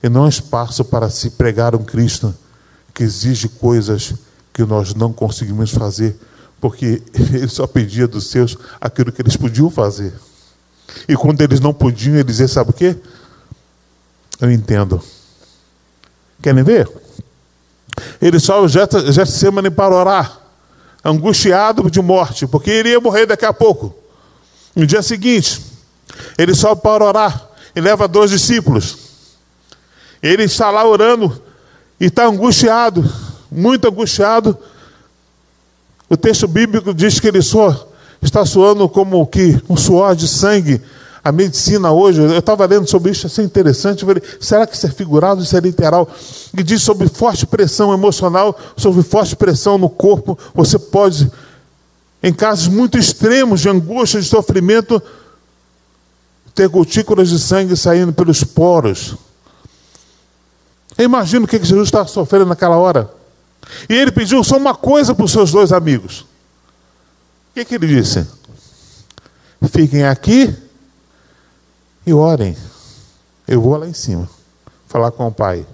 E 0.03 0.09
não 0.09 0.25
há 0.25 0.31
espaço 0.31 0.83
para 0.83 1.11
se 1.11 1.29
pregar 1.29 1.75
um 1.75 1.85
Cristo 1.85 2.35
que 2.95 3.03
exige 3.03 3.51
coisas 3.51 4.15
que 4.51 4.65
nós 4.65 4.95
não 4.95 5.13
conseguimos 5.13 5.73
fazer, 5.73 6.19
porque 6.65 7.03
ele 7.13 7.47
só 7.47 7.67
pedia 7.67 8.09
dos 8.09 8.29
seus 8.29 8.57
aquilo 8.81 9.13
que 9.13 9.21
eles 9.21 9.37
podiam 9.37 9.69
fazer. 9.69 10.15
E 11.07 11.15
quando 11.15 11.43
eles 11.43 11.61
não 11.61 11.75
podiam, 11.75 12.15
ele 12.15 12.25
dizia: 12.25 12.49
Sabe 12.49 12.71
o 12.71 12.73
quê? 12.73 12.97
Eu 14.41 14.51
entendo. 14.51 15.03
Querem 16.41 16.65
ver? 16.65 16.91
Ele 18.19 18.41
só 18.41 18.63
o 18.63 18.67
Getsemane 18.69 19.69
para 19.69 19.95
orar 19.95 20.41
angustiado 21.05 21.91
de 21.91 22.01
morte, 22.01 22.47
porque 22.47 22.71
iria 22.71 22.99
morrer 22.99 23.27
daqui 23.27 23.45
a 23.45 23.53
pouco. 23.53 23.95
No 24.75 24.87
dia 24.87 25.03
seguinte, 25.03 25.61
ele 26.39 26.55
sobe 26.55 26.81
para 26.81 27.05
orar 27.05 27.47
e 27.77 27.81
leva 27.81 28.09
dois 28.09 28.31
discípulos. 28.31 28.97
Ele 30.23 30.45
está 30.45 30.71
lá 30.71 30.83
orando 30.83 31.43
e 32.01 32.07
está 32.07 32.25
angustiado, 32.25 33.05
muito 33.51 33.87
angustiado. 33.87 34.59
O 36.09 36.17
texto 36.17 36.47
bíblico 36.47 36.93
diz 36.93 37.19
que 37.19 37.29
ele 37.29 37.43
só 37.43 37.89
está 38.21 38.45
suando 38.45 38.89
como 38.89 39.27
que 39.27 39.61
um 39.69 39.77
suor 39.77 40.15
de 40.15 40.29
sangue 40.29 40.81
a 41.25 41.33
medicina 41.33 41.91
hoje, 41.91 42.21
eu 42.21 42.39
estava 42.39 42.67
lendo 42.67 42.87
sobre 42.87 43.11
isso, 43.11 43.27
achei 43.27 43.43
interessante. 43.43 44.03
Eu 44.03 44.09
falei, 44.09 44.23
será 44.39 44.67
que 44.67 44.77
isso 44.77 44.87
é 44.87 44.91
figurado, 44.91 45.43
isso 45.43 45.57
é 45.57 45.61
literal? 45.61 46.07
E 46.53 46.63
diz 46.63 46.83
sobre 46.83 47.09
forte 47.09 47.47
pressão 47.47 47.95
emocional, 47.95 48.55
sobre 48.77 49.03
forte 49.03 49.35
pressão 49.35 49.79
no 49.79 49.89
corpo. 49.89 50.39
Você 50.55 50.79
pode, 50.79 51.33
em 52.23 52.31
casos 52.31 52.69
muito 52.69 52.99
extremos 52.99 53.63
de 53.63 53.71
angústia, 53.71 54.21
de 54.21 54.29
sofrimento, 54.29 55.03
ter 56.55 56.69
gotículas 56.69 57.31
de 57.31 57.39
sangue 57.39 57.75
saindo 57.75 58.13
pelos 58.13 58.45
poros. 58.45 59.15
Eu 60.99 61.07
imagino 61.07 61.47
o 61.47 61.49
que 61.49 61.59
Jesus 61.59 61.89
estava 61.89 62.07
sofrendo 62.07 62.45
naquela 62.45 62.77
hora. 62.77 63.11
E 63.89 63.95
ele 63.95 64.13
pediu 64.13 64.43
só 64.45 64.57
uma 64.57 64.75
coisa 64.75 65.15
para 65.15 65.25
os 65.25 65.33
seus 65.33 65.51
dois 65.51 65.73
amigos. 65.73 66.21
O 66.21 67.55
que, 67.55 67.65
que 67.65 67.75
ele 67.75 67.87
disse? 67.87 68.27
Fiquem 69.71 70.05
aqui 70.05 70.55
e 72.07 72.13
orem. 72.13 72.57
Eu 73.47 73.61
vou 73.61 73.77
lá 73.77 73.87
em 73.87 73.95
cima 73.95 74.29
falar 74.87 75.11
com 75.11 75.27
o 75.27 75.33
Pai. 75.33 75.67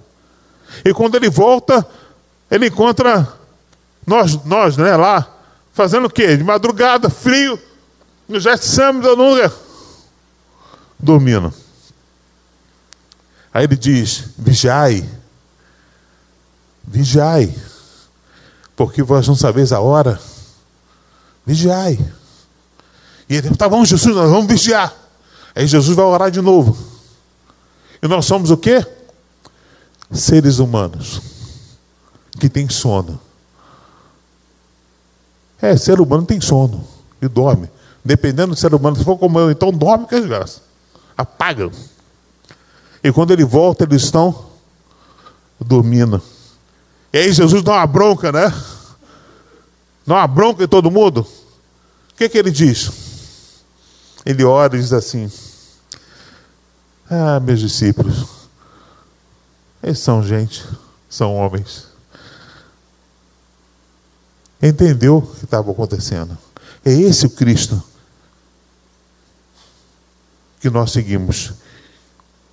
E 0.85 0.93
quando 0.93 1.15
ele 1.15 1.29
volta, 1.29 1.85
ele 2.49 2.67
encontra 2.67 3.27
nós, 4.05 4.43
nós, 4.45 4.77
né, 4.77 4.95
lá, 4.95 5.27
fazendo 5.73 6.07
o 6.07 6.09
quê? 6.09 6.37
De 6.37 6.43
madrugada, 6.43 7.09
frio, 7.09 7.59
no 8.27 8.39
Getsemane 8.39 9.01
da 9.01 9.15
nunca 9.15 9.51
dormindo. 11.01 11.53
Aí 13.53 13.65
ele 13.65 13.75
diz: 13.75 14.25
vigiai, 14.37 15.07
vigiai, 16.83 17.53
porque 18.85 19.03
vós 19.03 19.27
não 19.27 19.35
sabeis 19.35 19.71
a 19.71 19.79
hora. 19.79 20.19
Vigiai. 21.45 21.99
E 23.29 23.35
ele, 23.35 23.55
tá 23.55 23.69
bom, 23.69 23.85
Jesus, 23.85 24.15
nós 24.15 24.29
vamos 24.31 24.47
vigiar. 24.47 24.91
Aí 25.53 25.67
Jesus 25.67 25.95
vai 25.95 26.03
orar 26.03 26.31
de 26.31 26.41
novo. 26.41 26.75
E 28.01 28.07
nós 28.07 28.25
somos 28.25 28.49
o 28.49 28.57
quê? 28.57 28.83
Seres 30.11 30.57
humanos 30.57 31.21
que 32.39 32.49
têm 32.49 32.67
sono. 32.69 33.19
É, 35.61 35.77
ser 35.77 36.01
humano 36.01 36.25
tem 36.25 36.41
sono 36.41 36.83
e 37.21 37.27
dorme. 37.27 37.69
Dependendo 38.03 38.55
do 38.55 38.59
ser 38.59 38.73
humano, 38.73 38.95
se 38.95 39.03
for 39.03 39.15
como 39.15 39.37
eu, 39.37 39.51
então 39.51 39.71
dorme 39.71 40.07
que 40.07 40.15
é 40.15 40.19
desgraça. 40.19 40.61
Apaga. 41.15 41.69
E 43.03 43.11
quando 43.11 43.31
ele 43.31 43.45
volta, 43.45 43.83
eles 43.83 44.01
estão 44.01 44.47
dormindo. 45.59 46.19
E 47.13 47.17
aí 47.17 47.31
Jesus 47.31 47.61
dá 47.61 47.73
uma 47.73 47.87
bronca, 47.87 48.31
né? 48.31 48.53
Dá 50.05 50.15
uma 50.15 50.27
bronca 50.27 50.63
em 50.63 50.67
todo 50.67 50.91
mundo. 50.91 51.21
O 51.21 52.15
que, 52.15 52.29
que 52.29 52.37
ele 52.37 52.51
diz? 52.51 52.91
Ele 54.25 54.43
ora 54.43 54.77
e 54.77 54.79
diz 54.79 54.93
assim: 54.93 55.31
Ah, 57.09 57.39
meus 57.39 57.59
discípulos, 57.59 58.25
eles 59.83 59.99
são 59.99 60.23
gente, 60.23 60.63
são 61.09 61.35
homens. 61.35 61.87
Entendeu 64.61 65.17
o 65.17 65.21
que 65.21 65.45
estava 65.45 65.71
acontecendo. 65.71 66.37
É 66.85 66.91
esse 66.91 67.25
o 67.25 67.29
Cristo 67.29 67.81
que 70.59 70.69
nós 70.69 70.91
seguimos, 70.91 71.53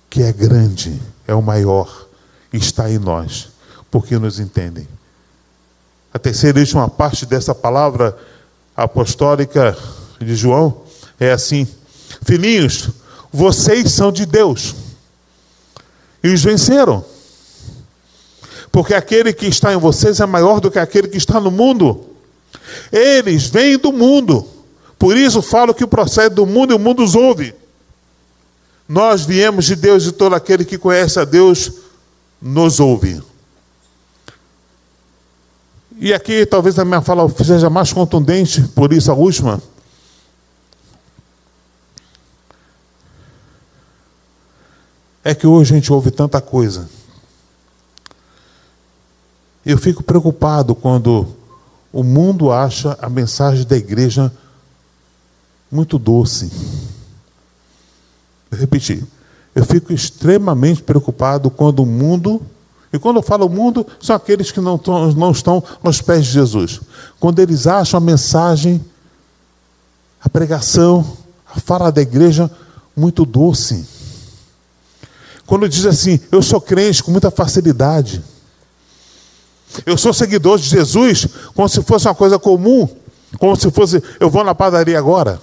que 0.09 0.23
é 0.23 0.33
grande, 0.33 0.99
é 1.27 1.35
o 1.35 1.41
maior, 1.41 2.07
está 2.51 2.89
em 2.89 2.97
nós, 2.97 3.49
porque 3.91 4.17
nos 4.17 4.39
entendem. 4.39 4.87
A 6.13 6.19
terceira 6.19 6.59
e 6.59 6.61
última 6.61 6.89
parte 6.89 7.25
dessa 7.25 7.53
palavra 7.53 8.17
apostólica 8.75 9.77
de 10.19 10.35
João 10.35 10.81
é 11.19 11.31
assim: 11.31 11.67
Filhinhos, 12.23 12.89
vocês 13.31 13.91
são 13.91 14.11
de 14.11 14.25
Deus 14.25 14.75
e 16.23 16.29
os 16.29 16.43
venceram. 16.43 17.03
Porque 18.71 18.93
aquele 18.93 19.33
que 19.33 19.47
está 19.47 19.73
em 19.73 19.77
vocês 19.77 20.19
é 20.19 20.25
maior 20.25 20.59
do 20.59 20.69
que 20.69 20.77
aquele 20.77 21.07
que 21.07 21.17
está 21.17 21.39
no 21.39 21.49
mundo. 21.49 22.05
Eles 22.91 23.47
vêm 23.47 23.77
do 23.77 23.91
mundo. 23.91 24.47
Por 24.97 25.17
isso 25.17 25.41
falo 25.41 25.73
que 25.73 25.87
procede 25.87 26.35
do 26.35 26.45
mundo 26.45 26.73
e 26.73 26.75
o 26.75 26.79
mundo 26.79 27.03
os 27.03 27.15
ouve. 27.15 27.55
Nós 28.87 29.25
viemos 29.25 29.65
de 29.65 29.75
Deus 29.75 30.05
e 30.05 30.11
todo 30.11 30.35
aquele 30.35 30.65
que 30.65 30.77
conhece 30.77 31.19
a 31.19 31.25
Deus 31.25 31.71
nos 32.41 32.79
ouve. 32.79 33.21
E 35.99 36.13
aqui 36.13 36.45
talvez 36.45 36.79
a 36.79 36.85
minha 36.85 37.01
fala 37.01 37.29
seja 37.43 37.69
mais 37.69 37.93
contundente, 37.93 38.61
por 38.69 38.91
isso 38.91 39.11
a 39.11 39.13
última. 39.13 39.61
É 45.23 45.35
que 45.35 45.45
hoje 45.45 45.73
a 45.73 45.75
gente 45.75 45.91
ouve 45.91 46.09
tanta 46.09 46.39
coisa 46.39 46.89
eu 49.65 49.77
fico 49.77 50.01
preocupado 50.01 50.73
quando 50.73 51.27
o 51.93 52.03
mundo 52.03 52.51
acha 52.51 52.97
a 52.99 53.07
mensagem 53.07 53.65
da 53.65 53.77
igreja 53.77 54.31
muito 55.71 55.99
doce. 55.99 56.51
Vou 58.49 58.59
repetir. 58.59 59.05
Eu 59.53 59.63
fico 59.63 59.93
extremamente 59.93 60.81
preocupado 60.81 61.51
quando 61.51 61.83
o 61.83 61.85
mundo, 61.85 62.41
e 62.91 62.97
quando 62.97 63.17
eu 63.17 63.23
falo 63.23 63.47
mundo, 63.47 63.85
são 64.01 64.15
aqueles 64.15 64.51
que 64.51 64.59
não, 64.59 64.79
não 65.15 65.31
estão 65.31 65.63
aos 65.83 66.01
pés 66.01 66.25
de 66.25 66.31
Jesus. 66.31 66.81
Quando 67.19 67.39
eles 67.39 67.67
acham 67.67 67.99
a 67.99 68.01
mensagem, 68.01 68.83
a 70.21 70.27
pregação, 70.27 71.17
a 71.45 71.59
fala 71.59 71.91
da 71.91 72.01
igreja 72.01 72.49
muito 72.95 73.25
doce. 73.25 73.87
Quando 75.45 75.69
diz 75.69 75.85
assim, 75.85 76.19
eu 76.31 76.41
sou 76.41 76.59
crente 76.59 77.03
com 77.03 77.11
muita 77.11 77.29
facilidade. 77.29 78.23
Eu 79.85 79.97
sou 79.97 80.11
seguidor 80.11 80.57
de 80.57 80.67
Jesus 80.67 81.27
como 81.53 81.69
se 81.69 81.81
fosse 81.83 82.07
uma 82.07 82.15
coisa 82.15 82.39
comum, 82.39 82.89
como 83.37 83.55
se 83.55 83.69
fosse, 83.69 84.01
eu 84.19 84.29
vou 84.31 84.43
na 84.43 84.55
padaria 84.55 84.97
agora. 84.97 85.39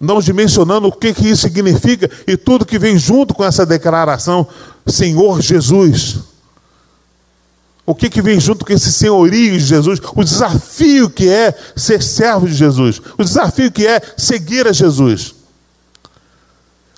Não 0.00 0.18
dimensionando 0.18 0.88
o 0.88 0.92
que, 0.92 1.12
que 1.12 1.28
isso 1.28 1.42
significa 1.42 2.10
e 2.26 2.34
tudo 2.34 2.64
que 2.64 2.78
vem 2.78 2.96
junto 2.96 3.34
com 3.34 3.44
essa 3.44 3.66
declaração, 3.66 4.48
Senhor 4.86 5.42
Jesus. 5.42 6.20
O 7.84 7.94
que, 7.94 8.08
que 8.08 8.22
vem 8.22 8.40
junto 8.40 8.64
com 8.64 8.72
esse 8.72 8.90
senhorio 8.92 9.58
de 9.58 9.64
Jesus? 9.64 10.00
O 10.14 10.24
desafio 10.24 11.10
que 11.10 11.28
é 11.28 11.54
ser 11.76 12.02
servo 12.02 12.46
de 12.48 12.54
Jesus. 12.54 13.02
O 13.18 13.24
desafio 13.24 13.70
que 13.70 13.86
é 13.86 14.00
seguir 14.16 14.66
a 14.66 14.72
Jesus. 14.72 15.34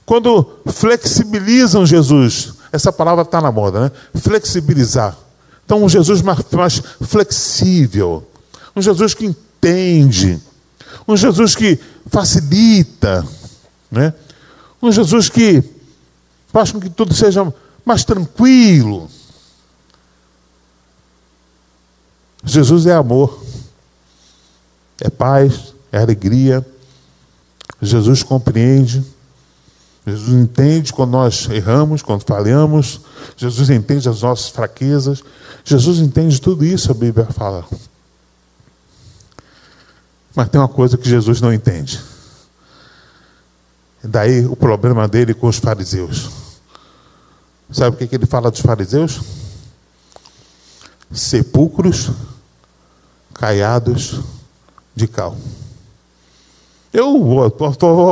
Quando 0.04 0.58
flexibilizam 0.66 1.86
Jesus, 1.86 2.52
essa 2.70 2.92
palavra 2.92 3.22
está 3.22 3.40
na 3.40 3.50
moda, 3.50 3.80
né? 3.80 3.92
Flexibilizar. 4.14 5.16
Então, 5.64 5.82
um 5.82 5.88
Jesus 5.88 6.22
mais, 6.22 6.38
mais 6.52 6.82
flexível. 7.00 8.26
Um 8.76 8.82
Jesus 8.82 9.14
que 9.14 9.24
entende. 9.24 10.40
Um 11.06 11.16
Jesus 11.16 11.54
que 11.54 11.78
facilita. 12.06 13.26
Né? 13.90 14.12
Um 14.80 14.90
Jesus 14.90 15.28
que 15.28 15.62
faz 16.52 16.70
com 16.72 16.80
que 16.80 16.90
tudo 16.90 17.14
seja 17.14 17.52
mais 17.84 18.04
tranquilo. 18.04 19.08
Jesus 22.44 22.86
é 22.86 22.94
amor, 22.94 23.40
é 25.00 25.08
paz, 25.08 25.74
é 25.92 25.98
alegria. 25.98 26.66
Jesus 27.80 28.22
compreende. 28.22 29.04
Jesus 30.04 30.30
entende 30.30 30.92
quando 30.92 31.12
nós 31.12 31.48
erramos, 31.48 32.02
quando 32.02 32.24
falhamos. 32.24 33.00
Jesus 33.36 33.70
entende 33.70 34.08
as 34.08 34.22
nossas 34.22 34.48
fraquezas. 34.48 35.22
Jesus 35.64 35.98
entende 35.98 36.40
tudo 36.40 36.64
isso, 36.64 36.90
a 36.90 36.94
Bíblia 36.94 37.26
fala. 37.26 37.64
Mas 40.34 40.48
tem 40.48 40.60
uma 40.60 40.68
coisa 40.68 40.96
que 40.96 41.08
Jesus 41.08 41.40
não 41.40 41.52
entende. 41.52 42.00
Daí 44.02 44.44
o 44.46 44.56
problema 44.56 45.06
dele 45.06 45.34
com 45.34 45.46
os 45.46 45.58
fariseus. 45.58 46.30
Sabe 47.70 47.94
o 47.94 47.98
que, 47.98 48.06
que 48.06 48.16
ele 48.16 48.26
fala 48.26 48.50
dos 48.50 48.60
fariseus? 48.60 49.20
Sepulcros 51.12 52.10
caiados 53.34 54.20
de 54.94 55.06
cal. 55.06 55.36
Eu 56.92 57.22
vou, 57.22 57.48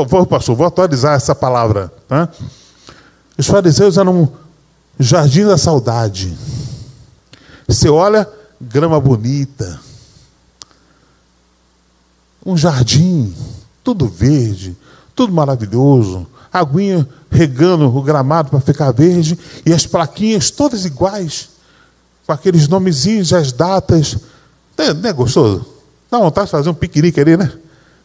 vou, 0.07 0.27
pastor, 0.27 0.57
vou 0.57 0.67
atualizar 0.67 1.15
essa 1.15 1.35
palavra. 1.35 1.93
Tá? 2.09 2.29
Os 3.37 3.47
fariseus 3.47 3.99
eram 3.99 4.23
um 4.23 4.29
jardim 4.99 5.45
da 5.45 5.59
saudade. 5.59 6.37
Você 7.67 7.89
olha, 7.89 8.29
grama 8.61 8.99
bonita. 9.01 9.81
Um 12.45 12.57
jardim, 12.57 13.35
tudo 13.85 14.09
verde, 14.09 14.77
tudo 15.15 15.33
maravilhoso. 15.33 16.27
Aguinha 16.53 17.07
regando 17.31 17.95
o 17.95 18.03
gramado 18.03 18.51
para 18.51 18.61
ficar 18.61 18.91
verde. 18.93 19.39
E 19.65 19.73
as 19.73 19.87
plaquinhas 19.87 20.51
todas 20.51 20.85
iguais. 20.85 21.51
Com 22.27 22.33
aqueles 22.33 22.67
nomezinhos, 22.67 23.33
as 23.33 23.53
datas. 23.53 24.17
Não 24.77 24.85
é, 24.85 24.95
não 24.95 25.11
é 25.11 25.13
gostoso? 25.13 25.65
Dá 26.11 26.19
vontade 26.19 26.47
de 26.47 26.51
fazer 26.51 26.71
um 26.71 26.75
piquenique 26.75 27.21
ali, 27.21 27.37
né? 27.37 27.53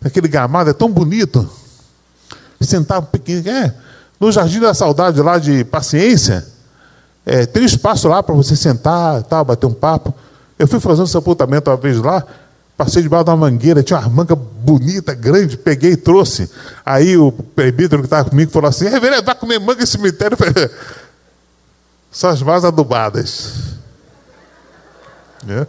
Aquele 0.03 0.27
gramado 0.27 0.69
é 0.69 0.73
tão 0.73 0.91
bonito. 0.91 1.49
Sentar 2.61 3.01
pequeno. 3.01 3.49
É, 3.49 3.73
no 4.19 4.31
Jardim 4.31 4.59
da 4.59 4.73
Saudade, 4.73 5.21
lá 5.21 5.37
de 5.39 5.63
Paciência, 5.65 6.45
é, 7.25 7.45
tem 7.45 7.63
um 7.63 7.65
espaço 7.65 8.07
lá 8.07 8.21
para 8.21 8.35
você 8.35 8.55
sentar, 8.55 9.23
tal, 9.23 9.43
bater 9.43 9.65
um 9.65 9.73
papo. 9.73 10.13
Eu 10.57 10.67
fui 10.67 10.79
fazer 10.79 11.01
um 11.01 11.07
sepultamento 11.07 11.69
uma 11.69 11.77
vez 11.77 11.97
lá, 11.97 12.23
passei 12.77 13.01
debaixo 13.01 13.25
de 13.25 13.31
uma 13.31 13.37
mangueira, 13.37 13.83
tinha 13.83 13.99
uma 13.99 14.09
manga 14.09 14.35
bonita, 14.35 15.13
grande, 15.13 15.57
peguei 15.57 15.91
e 15.91 15.97
trouxe. 15.97 16.49
Aí 16.85 17.17
o 17.17 17.31
presbítero 17.31 18.01
que 18.01 18.07
estava 18.07 18.29
comigo 18.29 18.51
falou 18.51 18.69
assim: 18.69 18.87
Reverendo, 18.87 19.23
vai 19.23 19.35
comer 19.35 19.59
manga 19.59 19.83
em 19.83 19.85
cemitério? 19.85 20.37
São 22.11 22.29
as 22.29 22.41
mais 22.41 22.63
adubadas. 22.63 23.75
É. 25.47 25.67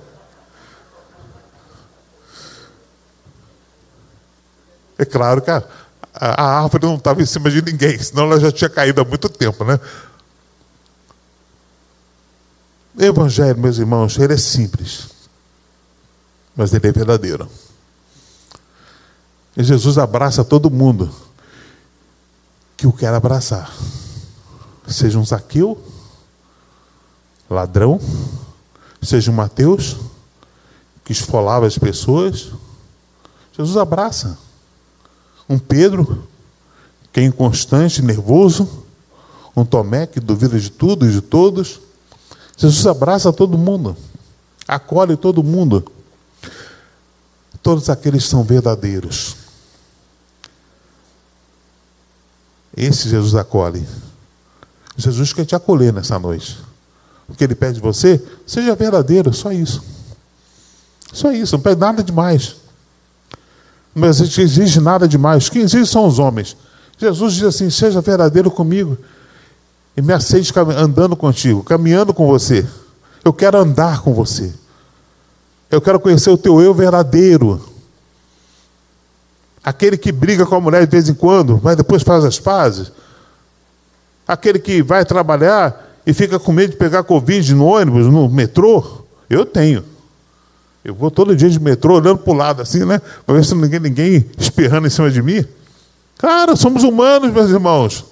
É 4.98 5.04
claro 5.04 5.42
que 5.42 5.50
a, 5.50 5.62
a 6.14 6.62
árvore 6.62 6.86
não 6.86 6.94
estava 6.94 7.20
em 7.20 7.26
cima 7.26 7.50
de 7.50 7.60
ninguém, 7.60 7.98
senão 7.98 8.24
ela 8.24 8.40
já 8.40 8.50
tinha 8.50 8.70
caído 8.70 9.00
há 9.00 9.04
muito 9.04 9.28
tempo, 9.28 9.64
né? 9.64 9.78
Evangelho, 12.98 13.58
meus 13.58 13.76
irmãos, 13.76 14.18
ele 14.18 14.32
é 14.32 14.38
simples, 14.38 15.08
mas 16.56 16.72
ele 16.72 16.88
é 16.88 16.92
verdadeiro. 16.92 17.48
E 19.56 19.62
Jesus 19.62 19.98
abraça 19.98 20.44
todo 20.44 20.70
mundo 20.70 21.10
que 22.76 22.86
o 22.86 22.92
quer 22.92 23.12
abraçar. 23.12 23.72
Seja 24.86 25.18
um 25.18 25.24
Zaqueu, 25.24 25.82
ladrão, 27.48 28.00
seja 29.02 29.30
um 29.30 29.34
Mateus, 29.34 29.96
que 31.04 31.12
esfolava 31.12 31.66
as 31.66 31.78
pessoas. 31.78 32.52
Jesus 33.56 33.76
abraça. 33.76 34.38
Um 35.48 35.58
Pedro, 35.58 36.26
que 37.12 37.20
é 37.20 37.22
inconstante, 37.22 38.02
nervoso. 38.02 38.84
Um 39.56 39.64
Tomé, 39.64 40.06
que 40.06 40.20
duvida 40.20 40.58
de 40.60 40.70
tudo 40.70 41.08
e 41.08 41.12
de 41.12 41.20
todos. 41.20 41.80
Jesus 42.56 42.86
abraça 42.86 43.32
todo 43.32 43.58
mundo, 43.58 43.96
acolhe 44.66 45.16
todo 45.16 45.42
mundo. 45.42 45.84
Todos 47.66 47.90
aqueles 47.90 48.22
que 48.22 48.30
são 48.30 48.44
verdadeiros. 48.44 49.34
Esse 52.76 53.08
Jesus 53.08 53.34
acolhe. 53.34 53.84
Jesus 54.96 55.32
quer 55.32 55.44
te 55.44 55.56
acolher 55.56 55.92
nessa 55.92 56.16
noite. 56.16 56.56
O 57.28 57.34
que 57.34 57.42
ele 57.42 57.56
pede 57.56 57.74
de 57.74 57.80
você, 57.80 58.22
seja 58.46 58.72
verdadeiro, 58.76 59.34
só 59.34 59.50
isso. 59.50 59.82
Só 61.12 61.32
isso, 61.32 61.56
não 61.56 61.60
pede 61.60 61.80
nada 61.80 62.04
demais. 62.04 62.54
Ele 63.96 64.42
exige 64.42 64.78
nada 64.78 65.08
demais. 65.08 65.48
Quem 65.48 65.62
exige 65.62 65.86
são 65.86 66.06
os 66.06 66.20
homens. 66.20 66.56
Jesus 66.96 67.34
diz 67.34 67.42
assim: 67.42 67.68
seja 67.68 68.00
verdadeiro 68.00 68.48
comigo 68.48 68.96
e 69.96 70.00
me 70.00 70.12
aceite 70.12 70.52
andando 70.56 71.16
contigo, 71.16 71.64
caminhando 71.64 72.14
com 72.14 72.28
você. 72.28 72.64
Eu 73.24 73.32
quero 73.32 73.58
andar 73.58 74.02
com 74.02 74.14
você. 74.14 74.54
Eu 75.70 75.80
quero 75.80 75.98
conhecer 75.98 76.30
o 76.30 76.38
teu 76.38 76.60
eu 76.60 76.72
verdadeiro. 76.72 77.60
Aquele 79.62 79.96
que 79.96 80.12
briga 80.12 80.46
com 80.46 80.54
a 80.54 80.60
mulher 80.60 80.86
de 80.86 80.90
vez 80.90 81.08
em 81.08 81.14
quando, 81.14 81.60
mas 81.62 81.76
depois 81.76 82.02
faz 82.02 82.24
as 82.24 82.38
pazes. 82.38 82.92
Aquele 84.26 84.58
que 84.58 84.82
vai 84.82 85.04
trabalhar 85.04 85.98
e 86.06 86.14
fica 86.14 86.38
com 86.38 86.52
medo 86.52 86.70
de 86.70 86.76
pegar 86.76 87.02
Covid 87.02 87.54
no 87.54 87.66
ônibus, 87.66 88.06
no 88.06 88.28
metrô. 88.28 89.02
Eu 89.28 89.44
tenho. 89.44 89.84
Eu 90.84 90.94
vou 90.94 91.10
todo 91.10 91.34
dia 91.34 91.50
de 91.50 91.58
metrô 91.58 91.96
olhando 91.96 92.18
para 92.18 92.32
o 92.32 92.36
lado 92.36 92.62
assim, 92.62 92.84
né? 92.84 93.00
Para 93.26 93.34
ver 93.34 93.44
se 93.44 93.56
ninguém, 93.56 93.80
ninguém 93.80 94.30
espirrando 94.38 94.86
em 94.86 94.90
cima 94.90 95.10
de 95.10 95.20
mim. 95.20 95.44
Claro, 96.16 96.56
somos 96.56 96.84
humanos, 96.84 97.32
meus 97.32 97.50
irmãos. 97.50 98.04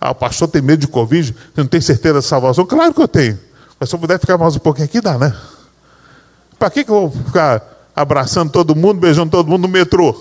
Ah, 0.00 0.12
o 0.12 0.14
pastor 0.14 0.46
tem 0.46 0.62
medo 0.62 0.80
de 0.80 0.88
Covid, 0.88 1.34
não 1.56 1.66
tem 1.66 1.80
certeza 1.80 2.14
da 2.14 2.22
salvação. 2.22 2.64
Claro 2.64 2.94
que 2.94 3.02
eu 3.02 3.08
tenho. 3.08 3.38
Mas 3.78 3.88
se 3.88 3.94
eu 3.96 3.98
puder 3.98 4.20
ficar 4.20 4.38
mais 4.38 4.54
um 4.54 4.60
pouquinho 4.60 4.84
aqui, 4.84 5.00
dá, 5.00 5.18
né? 5.18 5.34
Para 6.62 6.70
que, 6.70 6.84
que 6.84 6.92
eu 6.92 7.08
vou 7.08 7.24
ficar 7.24 7.90
abraçando 7.92 8.52
todo 8.52 8.76
mundo, 8.76 9.00
beijando 9.00 9.32
todo 9.32 9.48
mundo 9.48 9.62
no 9.62 9.68
metrô? 9.68 10.14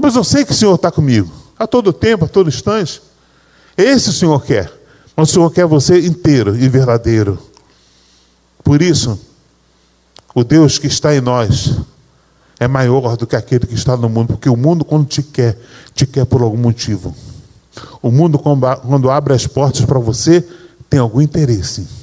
Mas 0.00 0.14
eu 0.14 0.22
sei 0.22 0.44
que 0.44 0.52
o 0.52 0.54
Senhor 0.54 0.76
está 0.76 0.92
comigo. 0.92 1.28
A 1.58 1.66
todo 1.66 1.92
tempo, 1.92 2.26
a 2.26 2.28
todo 2.28 2.48
instante. 2.48 3.02
Esse 3.76 4.10
o 4.10 4.12
Senhor 4.12 4.40
quer. 4.44 4.72
Mas 5.16 5.28
o 5.28 5.32
Senhor 5.32 5.50
quer 5.50 5.66
você 5.66 5.98
inteiro 6.06 6.56
e 6.56 6.68
verdadeiro. 6.68 7.36
Por 8.62 8.80
isso, 8.80 9.18
o 10.32 10.44
Deus 10.44 10.78
que 10.78 10.86
está 10.86 11.12
em 11.12 11.20
nós 11.20 11.80
é 12.60 12.68
maior 12.68 13.16
do 13.16 13.26
que 13.26 13.34
aquele 13.34 13.66
que 13.66 13.74
está 13.74 13.96
no 13.96 14.08
mundo, 14.08 14.34
porque 14.34 14.48
o 14.48 14.56
mundo, 14.56 14.84
quando 14.84 15.04
te 15.04 15.20
quer, 15.20 15.58
te 15.96 16.06
quer 16.06 16.26
por 16.26 16.42
algum 16.42 16.58
motivo. 16.58 17.12
O 18.00 18.12
mundo, 18.12 18.38
quando 18.38 19.10
abre 19.10 19.34
as 19.34 19.48
portas 19.48 19.84
para 19.84 19.98
você, 19.98 20.48
tem 20.88 21.00
algum 21.00 21.20
interesse. 21.20 21.98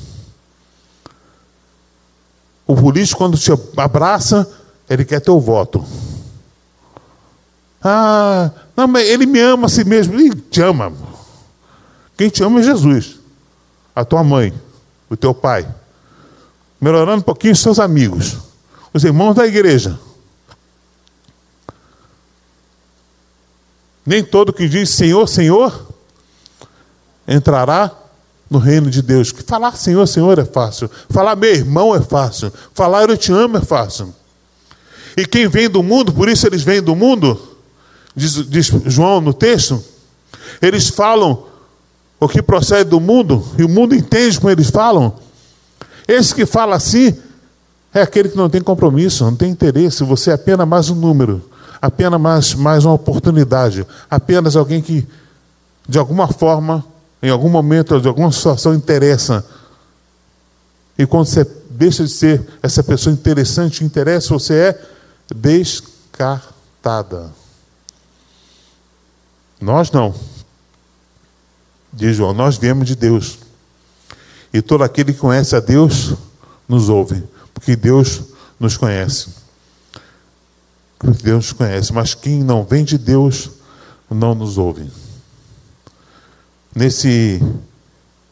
O 2.68 2.76
político, 2.76 3.18
quando 3.18 3.38
te 3.38 3.50
abraça, 3.78 4.48
ele 4.90 5.06
quer 5.06 5.22
teu 5.22 5.40
voto. 5.40 5.86
Ah, 7.82 8.52
não, 8.76 8.88
mas 8.88 9.08
ele 9.08 9.26
me 9.26 9.40
ama 9.40 9.68
a 9.68 9.70
si 9.70 9.86
mesmo. 9.86 10.14
Ele 10.14 10.36
te 10.36 10.62
ama. 10.62 10.92
Quem 12.18 12.30
te 12.30 12.44
ama 12.44 12.60
é 12.60 12.64
Jesus, 12.64 13.20
a 13.96 14.04
tua 14.04 14.24
mãe, 14.24 14.54
o 15.10 15.16
teu 15.16 15.34
pai. 15.34 15.68
Melhorando 16.82 17.20
um 17.20 17.24
pouquinho 17.24 17.54
os 17.54 17.62
seus 17.62 17.80
amigos, 17.80 18.38
os 18.94 19.04
irmãos 19.04 19.34
da 19.36 19.48
igreja. 19.48 19.98
Nem 24.06 24.24
todo 24.24 24.54
que 24.54 24.68
diz 24.68 24.90
Senhor, 24.90 25.28
Senhor, 25.28 25.88
entrará 27.28 27.92
no 28.50 28.60
reino 28.60 28.90
de 28.90 29.02
Deus. 29.02 29.32
Que 29.32 29.44
falar 29.44 29.76
Senhor, 29.76 30.06
Senhor 30.08 30.40
é 30.40 30.46
fácil. 30.46 30.90
Falar 31.10 31.36
meu 31.36 31.54
irmão 31.54 31.96
é 31.96 32.02
fácil. 32.02 32.52
Falar 32.74 33.10
eu 33.10 33.18
te 33.18 33.32
amo 33.32 33.58
é 33.58 33.62
fácil. 33.62 34.14
E 35.16 35.26
quem 35.26 35.48
vem 35.48 35.70
do 35.70 35.82
mundo, 35.82 36.14
por 36.14 36.30
isso 36.30 36.46
eles 36.46 36.62
vêm 36.62 36.82
do 36.82 36.96
mundo, 36.96 37.40
diz, 38.16 38.34
diz 38.48 38.72
João 38.86 39.20
no 39.20 39.34
texto, 39.34 39.84
eles 40.62 40.90
falam 40.90 41.44
o 42.20 42.28
que 42.28 42.42
procede 42.42 42.90
do 42.92 43.00
mundo, 43.00 43.44
e 43.58 43.64
o 43.64 43.70
mundo 43.70 43.96
entende 43.96 44.40
como 44.40 44.52
eles 44.52 44.70
falam. 44.70 45.16
Esse 46.08 46.34
que 46.34 46.46
fala 46.46 46.76
assim 46.76 47.16
é 47.94 48.02
aquele 48.02 48.30
que 48.30 48.38
não 48.38 48.50
tem 48.50 48.62
compromisso, 48.62 49.24
não 49.24 49.36
tem 49.36 49.52
interesse, 49.52 50.04
você 50.04 50.32
é 50.32 50.34
apenas 50.34 50.68
mais 50.68 50.90
um 50.90 50.96
número, 50.96 51.44
apenas 51.82 52.20
mais, 52.20 52.54
mais 52.54 52.86
uma 52.86 52.94
oportunidade, 52.94 53.86
apenas 54.10 54.56
alguém 54.56 54.82
que, 54.82 55.08
de 55.88 55.98
alguma 55.98 56.28
forma, 56.28 56.86
em 57.22 57.30
algum 57.30 57.50
momento, 57.50 58.00
de 58.00 58.08
alguma 58.08 58.32
situação, 58.32 58.74
interessa. 58.74 59.46
E 60.98 61.06
quando 61.06 61.26
você 61.26 61.44
deixa 61.70 62.04
de 62.04 62.10
ser 62.10 62.46
essa 62.62 62.84
pessoa 62.84 63.14
interessante, 63.14 63.84
interessa, 63.84 64.34
você 64.34 64.54
é 64.54 64.82
descartada. 65.34 67.32
Nós 69.60 69.92
não. 69.92 70.14
Diz 71.92 72.16
João, 72.16 72.34
nós 72.34 72.58
viemos 72.58 72.88
de 72.88 72.96
Deus. 72.96 73.40
E 74.54 74.62
todo 74.62 74.84
aquele 74.84 75.14
que 75.14 75.20
conhece 75.20 75.56
a 75.56 75.60
Deus 75.60 76.14
nos 76.68 76.90
ouve, 76.90 77.24
porque 77.54 77.76
Deus 77.76 78.22
nos 78.60 78.78
conhece. 78.78 79.30
Deus 81.24 81.46
nos 81.48 81.54
conhece, 81.54 81.94
mas 81.94 82.14
quem 82.14 82.44
não 82.44 82.64
vem 82.64 82.84
de 82.84 82.98
Deus 82.98 83.52
não 84.10 84.34
nos 84.34 84.58
ouve. 84.58 84.90
Nesse 86.78 87.42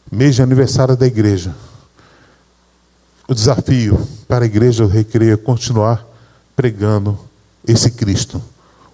mês 0.08 0.36
de 0.36 0.42
aniversário 0.42 0.96
da 0.96 1.04
igreja, 1.04 1.52
o 3.26 3.34
desafio 3.34 4.06
para 4.28 4.44
a 4.44 4.46
igreja 4.46 4.84
do 4.84 4.88
Recreio 4.88 5.34
é 5.34 5.36
continuar 5.36 6.06
pregando 6.54 7.18
esse 7.66 7.90
Cristo, 7.90 8.40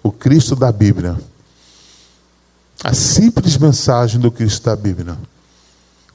o 0.01 0.11
Cristo 0.11 0.55
da 0.55 0.71
Bíblia 0.71 1.19
a 2.83 2.95
simples 2.95 3.55
mensagem 3.55 4.19
do 4.19 4.31
Cristo 4.31 4.63
da 4.63 4.75
Bíblia, 4.75 5.15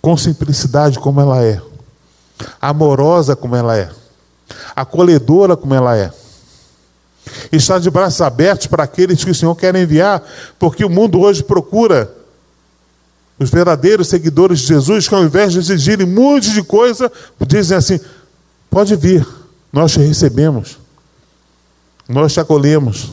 com 0.03 0.16
simplicidade 0.16 0.98
como 0.98 1.20
ela 1.20 1.40
é, 1.40 1.62
amorosa 2.61 3.37
como 3.37 3.55
ela 3.55 3.79
é, 3.79 3.88
acolhedora 4.74 5.57
como 5.57 5.74
ela 5.74 5.96
é. 5.96 6.12
Está 7.53 7.79
de 7.79 7.88
braços 7.88 8.20
abertos 8.20 8.66
para 8.66 8.83
aqueles 8.83 9.22
que 9.22 9.31
o 9.31 9.35
Senhor 9.35 9.55
quer 9.55 9.77
enviar, 9.77 10.24
porque 10.59 10.85
o 10.85 10.90
mundo 10.90 11.20
hoje 11.20 11.44
procura 11.44 12.17
os 13.38 13.51
verdadeiros 13.51 14.09
seguidores 14.09 14.61
de 14.61 14.66
Jesus, 14.66 15.09
que 15.09 15.14
ao 15.14 15.24
invés 15.24 15.53
de 15.53 15.59
exigirem 15.59 16.07
um 16.07 16.11
monte 16.11 16.51
de 16.51 16.62
coisa, 16.62 17.11
dizem 17.46 17.77
assim: 17.77 18.01
pode 18.70 18.96
vir, 18.96 19.27
nós 19.72 19.92
te 19.92 20.01
recebemos, 20.01 20.79
nós 22.09 22.33
te 22.33 22.40
acolhemos. 22.40 23.12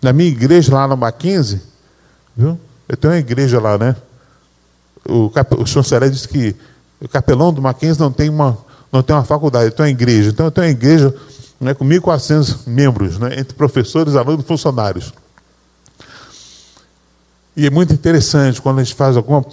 Na 0.00 0.12
minha 0.12 0.28
igreja, 0.28 0.72
lá 0.72 0.86
no 0.86 0.96
Mackenzie, 0.96 1.60
Viu? 2.38 2.56
Eu 2.88 2.96
tenho 2.96 3.14
uma 3.14 3.18
igreja 3.18 3.58
lá, 3.58 3.76
né? 3.76 3.96
O, 5.04 5.28
cap... 5.28 5.60
o 5.60 5.66
chanceler 5.66 6.08
disse 6.08 6.28
que 6.28 6.54
o 7.00 7.08
capelão 7.08 7.52
do 7.52 7.60
Mackenzie 7.60 8.00
não 8.00 8.12
tem 8.12 8.30
uma, 8.30 8.56
não 8.92 9.02
tem 9.02 9.16
uma 9.16 9.24
faculdade, 9.24 9.64
ele 9.64 9.70
tem 9.72 9.86
uma 9.86 9.90
igreja. 9.90 10.30
Então 10.30 10.46
eu 10.46 10.52
tenho 10.52 10.68
uma 10.68 10.70
igreja 10.70 11.12
né, 11.60 11.74
com 11.74 11.84
1.400 11.84 12.58
membros, 12.64 13.18
né, 13.18 13.40
entre 13.40 13.56
professores, 13.56 14.14
alunos 14.14 14.44
e 14.44 14.46
funcionários. 14.46 15.12
E 17.58 17.66
é 17.66 17.70
muito 17.70 17.92
interessante 17.92 18.62
quando 18.62 18.78
a 18.78 18.84
gente 18.84 18.94
faz 18.94 19.16
alguma 19.16 19.44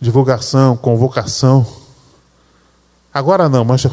divulgação, 0.00 0.76
convocação. 0.76 1.66
Agora 3.12 3.48
não, 3.48 3.64
mas 3.64 3.80
já, 3.80 3.90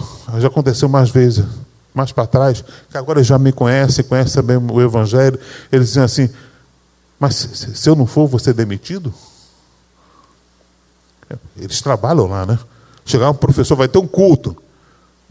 aconteceu 0.47 0.87
mais 0.87 1.09
vezes, 1.09 1.43
mais 1.91 2.11
para 2.11 2.27
trás, 2.27 2.63
que 2.87 2.95
agora 2.95 3.23
já 3.23 3.39
me 3.39 3.51
conhecem, 3.51 4.05
conhecem 4.05 4.35
também 4.35 4.57
o 4.57 4.79
Evangelho. 4.79 5.39
Eles 5.71 5.87
dizem 5.87 6.03
assim: 6.03 6.29
mas 7.19 7.33
se 7.33 7.89
eu 7.89 7.95
não 7.95 8.05
for, 8.05 8.27
vou 8.27 8.39
ser 8.39 8.53
demitido? 8.53 9.11
Eles 11.57 11.81
trabalham 11.81 12.27
lá, 12.27 12.45
né? 12.45 12.59
Chegar 13.05 13.31
um 13.31 13.33
professor, 13.33 13.75
vai 13.75 13.87
ter 13.87 13.97
um 13.97 14.07
culto. 14.07 14.55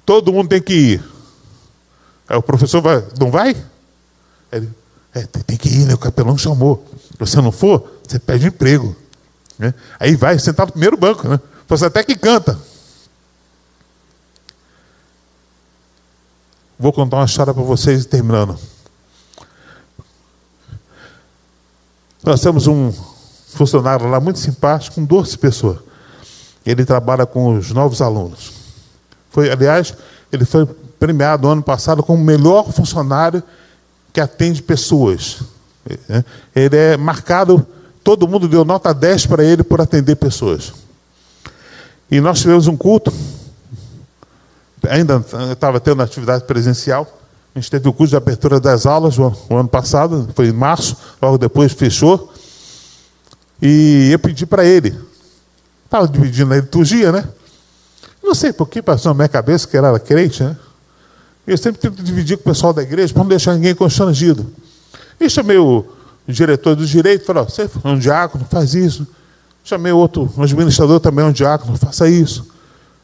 Todo 0.05 0.33
mundo 0.33 0.49
tem 0.49 0.61
que 0.61 0.75
ir. 0.75 1.05
Aí 2.29 2.37
o 2.37 2.43
professor 2.43 2.83
vai, 2.83 3.05
não 3.21 3.31
vai? 3.31 3.57
Ele, 4.51 4.69
é, 5.15 5.23
tem 5.23 5.57
que 5.57 5.69
ir, 5.69 5.87
né? 5.87 5.95
O 5.95 5.99
capelão 5.99 6.37
chamou. 6.37 6.85
Se 7.13 7.17
você 7.21 7.41
não 7.41 7.53
for, 7.53 7.96
você 8.07 8.19
pede 8.19 8.47
emprego. 8.47 8.97
Né? 9.59 9.75
Aí 9.99 10.17
vai 10.17 10.39
sentar 10.39 10.67
no 10.67 10.73
primeiro 10.73 10.97
banco, 10.97 11.29
né? 11.29 11.41
Você 11.69 11.87
até 11.87 12.05
que 12.05 12.15
canta. 12.15 12.59
Vou 16.79 16.93
contar 16.93 17.17
uma 17.17 17.25
história 17.25 17.55
para 17.55 17.63
vocês 17.63 18.05
terminando. 18.05 18.59
Nós 22.23 22.41
temos 22.41 22.67
um 22.67 22.93
funcionário 23.49 24.09
lá 24.09 24.21
muito 24.21 24.39
simpático, 24.39 24.97
com 24.97 25.05
12 25.05 25.39
pessoas. 25.39 25.79
Ele 26.65 26.85
trabalha 26.85 27.25
com 27.25 27.57
os 27.57 27.71
novos 27.71 28.03
alunos. 28.03 28.53
Foi, 29.31 29.51
aliás, 29.51 29.95
ele 30.31 30.45
foi 30.45 30.67
premiado 30.99 31.49
ano 31.49 31.63
passado 31.63 32.03
como 32.03 32.21
o 32.21 32.25
melhor 32.25 32.73
funcionário 32.73 33.43
que 34.13 34.21
atende 34.21 34.63
pessoas. 34.63 35.41
É, 36.09 36.25
ele 36.55 36.77
é 36.77 36.97
marcado, 36.97 37.67
todo 38.07 38.29
mundo 38.29 38.47
deu 38.47 38.65
nota 38.65 38.95
10 38.95 39.27
para 39.27 39.43
ele 39.43 39.65
por 39.65 39.81
atender 39.81 40.15
pessoas. 40.15 40.73
E 42.09 42.21
nós 42.21 42.39
tivemos 42.39 42.69
um 42.69 42.77
culto. 42.77 43.13
ainda 44.89 45.25
estava 45.51 45.81
tendo 45.81 46.01
atividade 46.01 46.45
presencial. 46.45 47.05
A 47.53 47.59
gente 47.59 47.69
teve 47.69 47.89
o 47.89 47.93
curso 47.93 48.11
de 48.11 48.17
abertura 48.17 48.61
das 48.61 48.87
aulas 48.87 49.19
o, 49.19 49.35
ano 49.51 49.69
passado, 49.69 50.29
foi 50.37 50.47
em 50.47 50.53
março, 50.53 50.97
logo 51.21 51.37
depois 51.37 51.73
fechou. 51.73 52.33
E 53.61 54.11
eu 54.13 54.21
pedi 54.21 54.47
para 54.47 54.65
ele, 54.65 54.97
estava 55.85 56.07
dividindo 56.07 56.55
a 56.55 56.59
liturgia, 56.59 57.11
né? 57.11 57.29
Não 58.23 58.37
sei 58.37 58.53
por 58.53 58.69
que 58.69 58.81
passou 58.81 59.11
na 59.11 59.15
minha 59.17 59.29
cabeça 59.29 59.67
que 59.67 59.77
era 59.77 59.99
crente, 59.99 60.45
né? 60.45 60.57
Eu 61.45 61.59
sempre 61.59 61.81
tento 61.81 62.05
dividir 62.05 62.37
com 62.37 62.43
o 62.43 62.53
pessoal 62.55 62.73
da 62.73 62.85
igreja 62.85 63.13
para 63.13 63.25
não 63.25 63.29
deixar 63.29 63.55
ninguém 63.55 63.75
constrangido. 63.75 64.47
E 65.19 65.29
chamei 65.29 65.59
o 65.59 65.96
diretor 66.33 66.75
do 66.75 66.87
direito, 66.87 67.25
falou, 67.25 67.45
você 67.45 67.63
é 67.63 67.89
um 67.89 67.99
diácono, 67.99 68.45
faz 68.51 68.75
isso. 68.75 69.07
Chamei 69.65 69.93
outro, 69.93 70.33
um 70.37 70.43
administrador 70.43 71.01
também, 71.01 71.25
um 71.25 71.33
diácono, 71.33 71.77
faça 71.77 72.09
isso. 72.09 72.47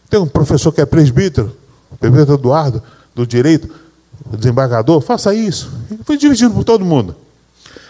Tem 0.09 0.20
um 0.20 0.27
professor 0.27 0.70
que 0.73 0.81
é 0.81 0.87
presbítero, 0.87 1.57
o 1.91 1.97
presbítero 1.97 2.35
Eduardo, 2.35 2.83
do 3.14 3.27
direito, 3.27 3.73
desembargador, 4.37 5.01
faça 5.01 5.35
isso. 5.35 5.73
E 5.91 5.99
fui 6.05 6.16
dividindo 6.16 6.55
por 6.55 6.64
todo 6.64 6.85
mundo. 6.85 7.16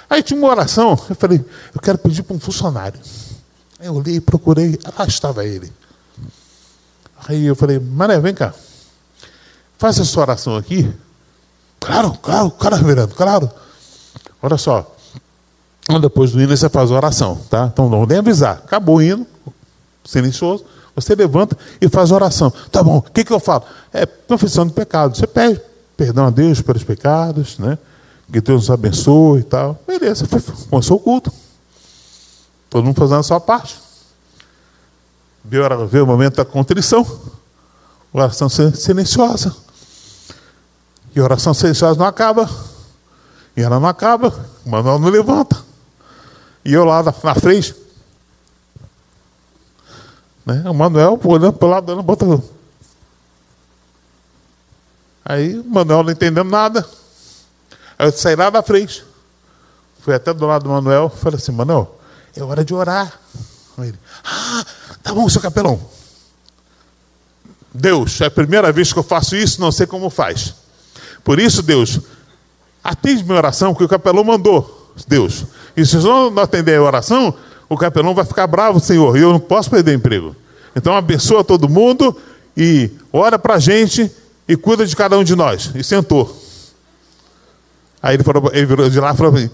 Aí 0.09 0.23
tinha 0.23 0.39
uma 0.39 0.49
oração, 0.49 0.99
eu 1.09 1.17
falei, 1.17 1.45
eu 1.75 1.81
quero 1.81 1.99
pedir 1.99 2.23
para 2.23 2.37
um 2.37 2.41
funcionário. 2.41 3.01
Aí 3.79 3.87
eu 3.87 3.95
olhei, 3.95 4.21
procurei, 4.21 4.79
lá 4.99 5.07
estava 5.07 5.45
ele. 5.45 5.73
Aí 7.27 7.47
eu 7.47 7.57
falei, 7.57 7.79
Mané, 7.79 8.19
vem 8.21 8.35
cá. 8.35 8.55
Faça 9.79 10.03
essa 10.03 10.21
oração 10.21 10.57
aqui. 10.57 10.93
Claro, 11.81 12.13
claro, 12.23 12.51
claro, 12.51 12.77
reverendo, 12.77 13.15
claro. 13.15 13.51
Olha 14.41 14.57
só. 14.57 14.92
Depois 16.01 16.33
do 16.33 16.41
hino 16.41 16.57
você 16.57 16.69
faz 16.69 16.91
a 16.91 16.95
oração, 16.95 17.41
tá? 17.49 17.71
Então 17.73 17.89
não 17.89 18.07
nem 18.07 18.19
avisar. 18.19 18.63
Acabou 18.65 18.97
o 18.97 19.03
hino, 19.03 19.27
silencioso. 20.05 20.65
Você 20.95 21.15
levanta 21.15 21.57
e 21.81 21.89
faz 21.89 22.13
a 22.13 22.15
oração. 22.15 22.53
Tá 22.71 22.83
bom, 22.83 22.99
o 22.99 23.03
que, 23.03 23.25
que 23.25 23.33
eu 23.33 23.41
falo? 23.41 23.65
É 23.93 24.05
confissão 24.05 24.67
de 24.67 24.73
pecado. 24.73 25.17
Você 25.17 25.27
pede 25.27 25.61
perdão 25.97 26.27
a 26.27 26.31
Deus 26.31 26.61
pelos 26.61 26.85
pecados, 26.85 27.59
né? 27.59 27.79
Que 28.31 28.41
Deus 28.41 28.63
nos 28.63 28.71
abençoe 28.71 29.41
e 29.41 29.45
tal. 29.45 29.81
Beleza, 29.87 30.27
foi, 30.27 30.41
começou 30.69 30.97
o 30.97 31.01
culto. 31.01 31.33
Todo 32.69 32.85
mundo 32.85 32.97
fazendo 32.97 33.21
a 33.21 33.23
sua 33.23 33.41
parte. 33.41 33.79
Veio, 35.45 35.87
veio 35.87 36.05
o 36.05 36.07
momento 36.07 36.37
da 36.37 36.45
contrição. 36.45 37.07
Oração 38.13 38.49
silenciosa. 38.49 39.55
E 41.15 41.21
a 41.21 41.25
oração 41.25 41.53
silenciosa 41.53 41.99
não 41.99 42.07
acaba. 42.07 42.49
E 43.57 43.61
ela 43.61 43.79
não 43.79 43.89
acaba. 43.89 44.35
O 44.65 44.71
Manuel 44.71 44.99
não 44.99 45.09
levanta. 45.09 45.72
E 46.65 46.73
eu 46.73 46.85
lá 46.85 47.03
na, 47.03 47.15
na 47.25 47.35
frente. 47.35 47.75
Né? 50.45 50.63
O 50.69 50.75
Manuel 50.75 51.19
olhando 51.25 51.53
para 51.53 51.67
o 51.67 51.71
lado, 51.71 51.87
dando 51.87 52.03
botando. 52.03 52.43
Aí 55.25 55.59
o 55.59 55.65
Manuel 55.65 56.03
não 56.03 56.11
entendendo 56.11 56.49
nada. 56.49 56.87
Aí 57.99 58.09
eu 58.09 58.13
saí 58.13 58.37
lá 58.37 58.51
da 58.51 58.63
frente. 58.63 59.05
Fui 60.01 60.15
até 60.15 60.33
do 60.35 60.47
lado 60.47 60.65
do 60.65 60.71
Manuel. 60.71 61.09
Falei 61.09 61.39
assim, 61.39 61.53
Manuel, 61.53 61.99
é 62.37 62.43
hora 62.43 62.65
de 62.65 62.75
orar. 62.75 63.21
Ele, 63.79 63.99
ah, 64.25 64.65
tá 65.03 65.15
bom, 65.15 65.29
seu 65.29 65.41
capelão. 65.41 65.81
Deus, 67.73 68.21
é 68.21 68.27
a 68.27 68.31
primeira 68.31 68.71
vez 68.71 68.93
que 68.93 68.99
eu 68.99 69.03
faço 69.03 69.35
isso, 69.35 69.61
não 69.61 69.73
sei 69.73 69.87
como 69.87 70.11
faz. 70.11 70.55
Por 71.25 71.39
isso, 71.39 71.63
Deus, 71.63 72.01
atende 72.85 73.25
minha 73.25 73.39
oração, 73.39 73.75
que 73.75 73.83
o 73.83 73.89
capelão 73.89 74.25
mandou, 74.25 74.93
Deus. 75.09 75.45
E 75.77 75.85
se 75.87 75.97
eu 75.97 76.31
não 76.31 76.43
atender 76.43 76.77
a 76.77 76.83
oração, 76.83 77.35
o 77.69 77.77
capelão 77.77 78.15
vai 78.15 78.25
ficar 78.25 78.47
bravo, 78.47 78.81
Senhor, 78.81 79.17
e 79.17 79.21
eu 79.21 79.33
não 79.33 79.41
posso 79.41 79.71
perder 79.71 79.95
emprego. 79.95 80.37
Então 80.75 80.97
abençoa 80.97 81.43
todo 81.43 81.69
mundo 81.69 82.17
e 82.57 82.91
ora 83.13 83.39
para 83.39 83.55
a 83.55 83.59
gente 83.59 84.11
e 84.49 84.57
cuida 84.57 84.87
de 84.87 84.95
cada 84.95 85.19
um 85.19 85.25
de 85.25 85.35
nós. 85.35 85.71
E 85.75 85.83
sentou. 85.83 86.41
Aí 88.03 88.17
ele, 88.17 88.25
falou, 88.25 88.51
ele 88.53 88.67
virou 88.67 88.91
de 88.91 88.99
lá 89.01 89.13
e 89.13 89.17
falou 89.17 89.33
mim, 89.33 89.51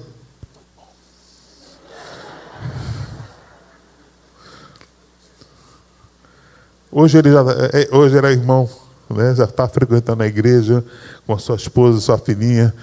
Hoje 6.90 7.18
ele, 7.18 7.30
já, 7.30 7.40
é, 7.40 7.82
é, 7.82 7.94
hoje 7.94 8.16
era 8.16 8.32
irmão, 8.32 8.68
né? 9.10 9.34
já 9.34 9.44
está 9.44 9.68
frequentando 9.68 10.22
a 10.22 10.26
igreja 10.26 10.82
com 11.26 11.34
a 11.34 11.38
sua 11.38 11.56
esposa, 11.56 12.00
sua 12.00 12.18
filhinha. 12.18 12.74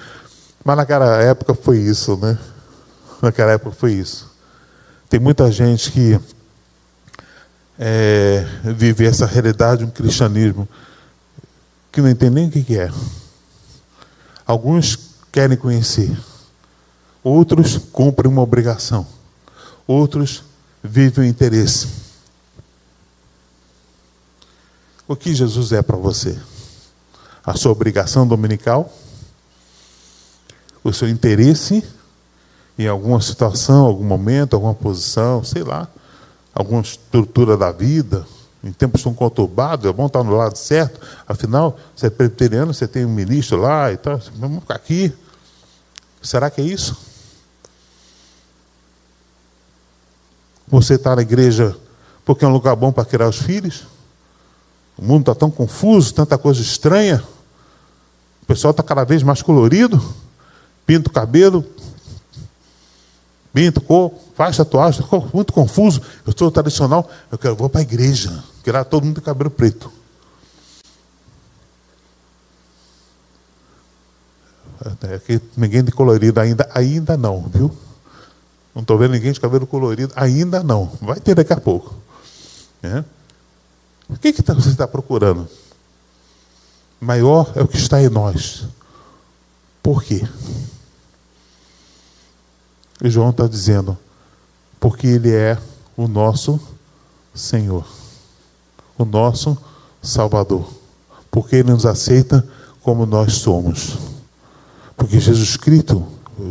Mas 0.64 0.78
naquela 0.78 1.22
época 1.22 1.56
foi 1.56 1.80
isso, 1.80 2.16
né? 2.16 2.38
Naquela 3.22 3.52
época 3.52 3.72
foi 3.72 3.94
isso. 3.94 4.34
Tem 5.10 5.20
muita 5.20 5.52
gente 5.52 5.92
que 5.92 6.20
é, 7.78 8.46
vive 8.64 9.06
essa 9.06 9.26
realidade, 9.26 9.84
um 9.84 9.90
cristianismo, 9.90 10.68
que 11.92 12.02
não 12.02 12.10
entende 12.10 12.36
nem 12.36 12.48
o 12.48 12.52
que 12.52 12.78
é. 12.78 12.92
Alguns 14.46 14.98
querem 15.32 15.58
conhecer, 15.58 16.18
outros 17.24 17.78
cumprem 17.92 18.32
uma 18.32 18.42
obrigação, 18.42 19.08
outros 19.88 20.44
vivem 20.84 21.26
o 21.26 21.28
interesse. 21.28 21.88
O 25.08 25.16
que 25.16 25.36
Jesus 25.36 25.72
é 25.72 25.82
para 25.82 25.98
você? 25.98 26.38
A 27.46 27.56
sua 27.56 27.72
obrigação 27.72 28.28
dominical? 28.28 28.92
O 30.84 30.92
seu 30.92 31.08
interesse 31.08 31.84
em 32.78 32.88
alguma 32.88 33.22
situação, 33.22 33.86
algum 33.86 34.04
momento, 34.04 34.54
alguma 34.54 34.74
posição, 34.74 35.44
sei 35.44 35.64
lá, 35.64 35.88
alguma 36.54 36.82
estrutura 36.82 37.56
da 37.56 37.72
vida? 37.72 38.26
Em 38.64 38.72
tempos 38.72 39.04
tão 39.04 39.14
conturbados, 39.14 39.86
é 39.86 39.94
bom 39.94 40.08
estar 40.08 40.24
no 40.24 40.36
lado 40.36 40.58
certo. 40.58 41.00
Afinal, 41.28 41.78
você 41.96 42.08
é 42.08 42.10
presbiteriano, 42.10 42.74
você 42.74 42.88
tem 42.88 43.06
um 43.06 43.14
ministro 43.14 43.58
lá 43.58 43.92
e 43.92 43.98
tal. 43.98 44.20
Vamos 44.38 44.62
ficar 44.62 44.76
aqui. 44.76 45.14
Será 46.20 46.50
que 46.50 46.62
é 46.62 46.64
isso? 46.64 46.98
Você 50.68 50.96
está 50.96 51.16
na 51.16 51.22
igreja 51.22 51.78
porque 52.26 52.44
é 52.44 52.48
um 52.48 52.52
lugar 52.52 52.76
bom 52.76 52.92
para 52.92 53.06
criar 53.06 53.30
os 53.30 53.38
filhos? 53.38 53.84
O 54.98 55.06
mundo 55.06 55.22
está 55.22 55.36
tão 55.36 55.52
confuso, 55.52 56.14
tanta 56.14 56.36
coisa 56.36 56.60
estranha. 56.60 57.24
O 58.42 58.46
pessoal 58.48 58.72
está 58.72 58.82
cada 58.82 59.04
vez 59.04 59.22
mais 59.22 59.44
colorido. 59.44 60.02
Pinta 60.88 61.10
o 61.10 61.14
cabelo, 61.14 61.64
pinta 63.56 63.80
cor, 63.80 64.12
faz 64.36 64.58
tatuagem, 64.58 65.02
ficou 65.02 65.30
muito 65.34 65.54
confuso. 65.54 66.02
Eu 66.28 66.34
sou 66.38 66.52
tradicional, 66.52 67.10
eu 67.32 67.38
quero, 67.38 67.56
vou 67.56 67.70
para 67.70 67.80
a 67.80 67.84
igreja, 67.84 68.44
quero 68.62 68.84
todo 68.84 69.06
mundo 69.06 69.16
de 69.16 69.22
cabelo 69.22 69.50
preto. 69.50 69.90
É, 75.04 75.16
é 75.16 75.42
ninguém 75.56 75.86
de 75.86 75.92
colorido 75.94 76.38
ainda, 76.42 76.70
ainda 76.74 77.16
não, 77.16 77.44
viu? 77.44 77.74
Não 78.76 78.82
estou 78.82 78.98
vendo 78.98 79.14
ninguém 79.14 79.32
de 79.32 79.40
cabelo 79.40 79.66
colorido, 79.66 80.12
ainda 80.18 80.62
não. 80.62 80.92
Vai 81.02 81.22
ter 81.22 81.34
daqui 81.34 81.54
a 81.54 81.62
pouco. 81.62 81.96
É. 82.84 83.06
O 84.10 84.18
que, 84.18 84.34
que 84.34 84.44
tá, 84.44 84.54
você 84.54 84.68
está 84.68 84.86
procurando? 84.86 85.48
Maior 87.00 87.54
é 87.56 87.64
o 87.64 87.68
que 87.70 87.78
está 87.78 88.02
em 88.02 88.10
nós. 88.10 88.68
Por 89.82 90.04
quê? 90.04 90.28
E 93.04 93.10
João 93.10 93.30
está 93.30 93.48
dizendo, 93.48 93.98
porque 94.80 95.08
Ele 95.08 95.34
é 95.34 95.58
o 95.98 96.08
nosso 96.08 96.60
Senhor, 97.34 97.86
o 98.98 99.06
nosso 99.06 99.58
Salvador, 100.02 100.70
porque 101.30 101.58
Ele 101.58 101.72
nos 101.72 101.86
aceita 101.86 102.48
como 102.82 103.06
nós 103.06 103.34
somos. 103.34 103.98
Porque 104.96 105.20
Jesus 105.20 105.58
Cristo, 105.58 106.08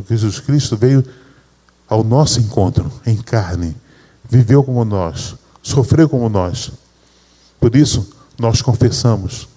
Jesus 0.08 0.40
Cristo 0.40 0.76
veio 0.76 1.04
ao 1.88 2.04
nosso 2.04 2.40
encontro 2.40 2.90
em 3.06 3.16
carne, 3.16 3.76
viveu 4.28 4.62
como 4.62 4.84
nós, 4.84 5.34
sofreu 5.62 6.08
como 6.08 6.28
nós 6.28 6.72
por 7.64 7.74
isso, 7.74 8.06
nós 8.38 8.60
confessamos. 8.60 9.48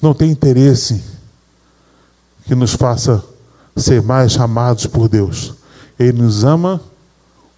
Não 0.00 0.14
tem 0.14 0.30
interesse 0.30 1.02
que 2.46 2.54
nos 2.54 2.74
faça 2.74 3.24
ser 3.76 4.02
mais 4.02 4.36
amados 4.36 4.86
por 4.86 5.08
Deus. 5.08 5.54
Ele 5.98 6.22
nos 6.22 6.44
ama 6.44 6.80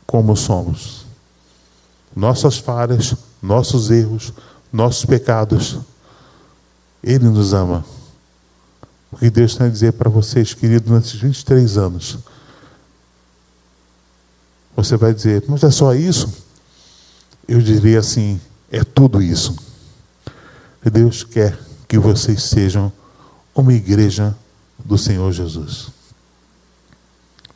como 0.07 0.37
somos. 0.37 1.07
Nossas 2.15 2.59
falhas, 2.59 3.15
nossos 3.43 3.91
erros, 3.91 4.33
nossos 4.73 5.05
pecados. 5.05 5.79
Ele 7.03 7.29
nos 7.29 7.53
ama. 7.53 7.85
O 9.13 9.19
que 9.19 9.31
Deus 9.31 9.55
tem 9.55 9.67
a 9.67 9.71
dizer 9.71 9.93
para 9.93 10.11
vocês, 10.11 10.53
queridos, 10.55 10.91
nesses 10.91 11.21
23 11.21 11.79
anos. 11.79 12.19
Você 14.75 14.97
vai 14.97 15.15
dizer, 15.15 15.45
mas 15.49 15.63
é 15.63 15.71
só 15.71 15.95
isso? 15.95 16.33
Eu 17.49 17.61
diria 17.61 18.01
assim: 18.01 18.41
é 18.71 18.83
tudo 18.85 19.23
isso. 19.23 19.57
Deus 20.91 21.25
quer 21.25 21.59
que 21.89 21.99
vocês 21.99 22.43
sejam 22.45 22.93
uma 23.55 23.73
igreja 23.73 24.37
do 24.85 24.97
Senhor 24.97 25.33
Jesus. 25.33 25.96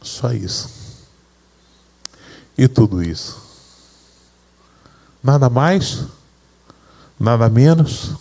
Só 0.02 0.32
isso. 0.32 0.68
E 2.56 2.66
tudo 2.68 3.02
isso. 3.02 3.40
Nada 5.22 5.50
mais, 5.50 6.04
nada 7.18 7.48
menos, 7.48 8.14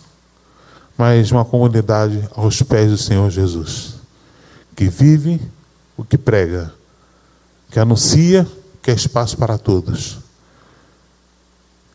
mas 0.98 1.32
uma 1.32 1.46
comunidade 1.46 2.28
aos 2.36 2.62
pés 2.62 2.92
do 2.92 2.98
Senhor 2.98 3.30
Jesus, 3.30 3.96
que 4.76 4.90
vive 4.90 5.42
o 5.96 6.04
que 6.04 6.18
prega, 6.18 6.74
que 7.72 7.80
anuncia 7.80 8.46
que 8.82 8.92
é 8.92 8.94
espaço 8.94 9.38
para 9.38 9.58
todos, 9.58 10.20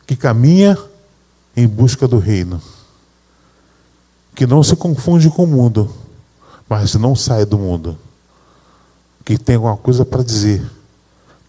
que 0.07 0.15
caminha 0.15 0.77
em 1.55 1.67
busca 1.67 2.07
do 2.07 2.17
reino, 2.17 2.61
que 4.33 4.47
não 4.47 4.63
se 4.63 4.75
confunde 4.75 5.29
com 5.29 5.43
o 5.43 5.47
mundo, 5.47 5.93
mas 6.67 6.95
não 6.95 7.15
sai 7.15 7.45
do 7.45 7.59
mundo, 7.59 7.97
que 9.25 9.37
tem 9.37 9.55
alguma 9.55 9.75
coisa 9.75 10.05
para 10.05 10.23
dizer 10.23 10.63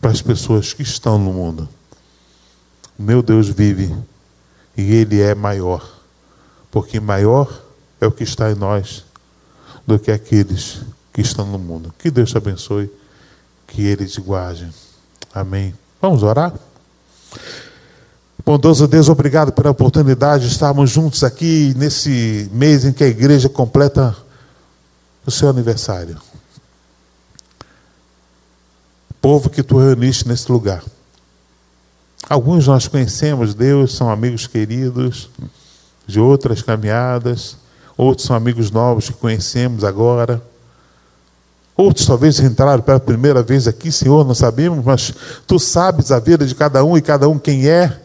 para 0.01 0.11
as 0.11 0.23
pessoas 0.23 0.73
que 0.73 0.83
estão 0.83 1.19
no 1.19 1.33
mundo. 1.33 1.69
Meu 2.99 3.23
Deus 3.23 3.49
vive 3.49 3.95
e 4.77 4.95
Ele 4.95 5.21
é 5.21 5.35
maior, 5.35 5.87
porque 6.71 6.99
maior 6.99 7.63
é 8.01 8.07
o 8.07 8.13
que 8.13 8.25
está 8.25 8.51
em 8.51 8.55
nós 8.55 9.05
do 9.87 9.99
que 9.99 10.11
aqueles 10.11 10.81
que 11.13 11.21
estão 11.21 11.47
no 11.47 11.59
mundo. 11.59 11.93
Que 11.99 12.11
Deus 12.11 12.31
te 12.31 12.37
abençoe, 12.37 12.91
que 13.67 13.83
Ele 13.83 14.07
te 14.07 14.21
guarde. 14.21 14.69
Amém. 15.35 15.75
Vamos 16.01 16.23
orar? 16.23 16.53
Bondoso 18.45 18.87
Deus, 18.87 19.09
obrigado 19.09 19.53
pela 19.53 19.71
oportunidade 19.71 20.47
de 20.47 20.53
estarmos 20.53 20.91
juntos 20.91 21.25
aqui 21.25 21.75
nesse 21.77 22.49
mês 22.53 22.85
em 22.85 22.93
que 22.93 23.03
a 23.03 23.09
igreja 23.09 23.49
completa 23.49 24.17
o 25.27 25.31
seu 25.31 25.49
aniversário. 25.49 26.17
Povo 29.27 29.51
que 29.51 29.61
tu 29.61 29.77
reuniste 29.77 30.29
nesse 30.29 30.53
lugar. 30.53 30.85
Alguns 32.29 32.69
nós 32.69 32.87
conhecemos 32.87 33.55
Deus, 33.55 33.97
são 33.97 34.09
amigos 34.09 34.47
queridos 34.47 35.29
de 36.07 36.21
outras 36.21 36.63
caminhadas, 36.63 37.57
outros 37.97 38.25
são 38.25 38.37
amigos 38.37 38.71
novos 38.71 39.09
que 39.09 39.15
conhecemos 39.15 39.83
agora. 39.83 40.41
Outros 41.77 42.07
talvez 42.07 42.39
entraram 42.39 42.81
pela 42.81 43.01
primeira 43.01 43.43
vez 43.43 43.67
aqui, 43.67 43.91
Senhor, 43.91 44.25
não 44.25 44.33
sabemos, 44.33 44.85
mas 44.85 45.13
tu 45.45 45.59
sabes 45.59 46.13
a 46.13 46.21
vida 46.21 46.47
de 46.47 46.55
cada 46.55 46.85
um 46.85 46.97
e 46.97 47.03
cada 47.03 47.29
um 47.29 47.37
quem 47.37 47.69
é, 47.69 48.01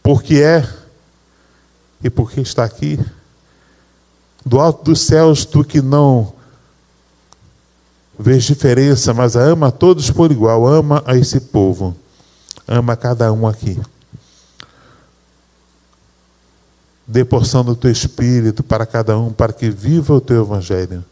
por 0.00 0.22
que 0.22 0.40
é 0.40 0.64
e 2.00 2.08
por 2.08 2.30
que 2.30 2.42
está 2.42 2.62
aqui. 2.62 2.96
Do 4.46 4.60
alto 4.60 4.84
dos 4.84 5.00
céus, 5.00 5.44
tu 5.44 5.64
que 5.64 5.82
não 5.82 6.32
vês 8.20 8.44
diferença, 8.44 9.14
mas 9.14 9.34
ama 9.34 9.68
a 9.68 9.72
todos 9.72 10.10
por 10.10 10.30
igual, 10.30 10.66
ama 10.66 11.02
a 11.06 11.16
esse 11.16 11.40
povo, 11.40 11.96
ama 12.68 12.94
cada 12.94 13.32
um 13.32 13.46
aqui. 13.46 13.80
Dê 17.06 17.24
porção 17.24 17.64
do 17.64 17.74
teu 17.74 17.90
espírito 17.90 18.62
para 18.62 18.86
cada 18.86 19.18
um, 19.18 19.32
para 19.32 19.52
que 19.52 19.70
viva 19.70 20.14
o 20.14 20.20
teu 20.20 20.42
evangelho. 20.42 21.04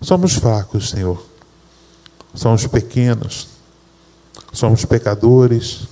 Somos 0.00 0.34
fracos, 0.34 0.90
Senhor. 0.90 1.22
Somos 2.34 2.66
pequenos. 2.66 3.46
Somos 4.52 4.84
pecadores. 4.84 5.82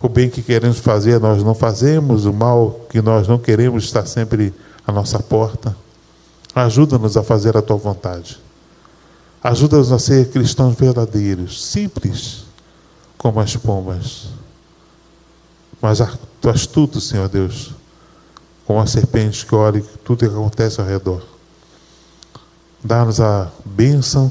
O 0.00 0.08
bem 0.08 0.30
que 0.30 0.42
queremos 0.42 0.78
fazer, 0.78 1.18
nós 1.18 1.42
não 1.42 1.56
fazemos. 1.56 2.24
O 2.24 2.32
mal 2.32 2.86
que 2.88 3.02
nós 3.02 3.26
não 3.26 3.38
queremos 3.38 3.84
está 3.84 4.06
sempre 4.06 4.54
à 4.86 4.92
nossa 4.92 5.18
porta. 5.18 5.74
Ajuda-nos 6.54 7.16
a 7.16 7.24
fazer 7.24 7.56
a 7.56 7.62
tua 7.62 7.76
vontade. 7.78 8.38
Ajuda-nos 9.42 9.92
a 9.92 9.98
ser 9.98 10.30
cristãos 10.30 10.74
verdadeiros, 10.74 11.64
simples 11.64 12.44
como 13.16 13.40
as 13.40 13.56
pombas. 13.56 14.28
Mas 15.80 16.00
tu 16.40 16.50
astuto, 16.50 17.00
Senhor 17.00 17.28
Deus, 17.28 17.72
como 18.66 18.80
a 18.80 18.86
serpente 18.86 19.46
que 19.46 19.54
olha 19.54 19.82
tudo 20.04 20.18
que 20.18 20.24
acontece 20.24 20.80
ao 20.80 20.86
redor. 20.86 21.22
Dá-nos 22.82 23.20
a 23.20 23.50
bênção 23.64 24.30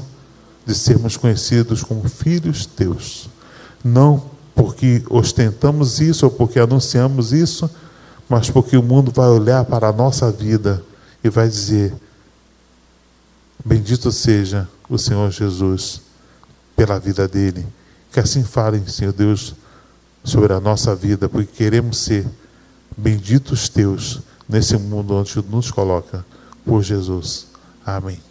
de 0.64 0.74
sermos 0.74 1.16
conhecidos 1.16 1.82
como 1.82 2.08
filhos 2.08 2.66
teus. 2.66 3.28
Não 3.82 4.22
porque 4.54 5.02
ostentamos 5.08 6.00
isso 6.00 6.26
ou 6.26 6.30
porque 6.30 6.58
anunciamos 6.58 7.32
isso, 7.32 7.70
mas 8.28 8.50
porque 8.50 8.76
o 8.76 8.82
mundo 8.82 9.10
vai 9.14 9.28
olhar 9.28 9.64
para 9.64 9.88
a 9.88 9.92
nossa 9.92 10.30
vida 10.30 10.82
e 11.24 11.30
vai 11.30 11.48
dizer: 11.48 11.94
Bendito 13.64 14.10
seja 14.12 14.68
o 14.88 14.98
Senhor 14.98 15.30
Jesus 15.30 16.02
pela 16.76 16.98
vida 16.98 17.26
dele. 17.26 17.66
Que 18.12 18.20
assim 18.20 18.44
falem, 18.44 18.86
Senhor 18.86 19.12
Deus, 19.12 19.54
sobre 20.24 20.52
a 20.52 20.60
nossa 20.60 20.94
vida, 20.94 21.28
porque 21.28 21.52
queremos 21.52 21.98
ser 21.98 22.26
benditos 22.96 23.68
teus 23.68 24.20
nesse 24.48 24.76
mundo 24.76 25.14
onde 25.14 25.42
nos 25.48 25.70
coloca 25.70 26.24
por 26.64 26.82
Jesus. 26.82 27.46
Amém. 27.84 28.27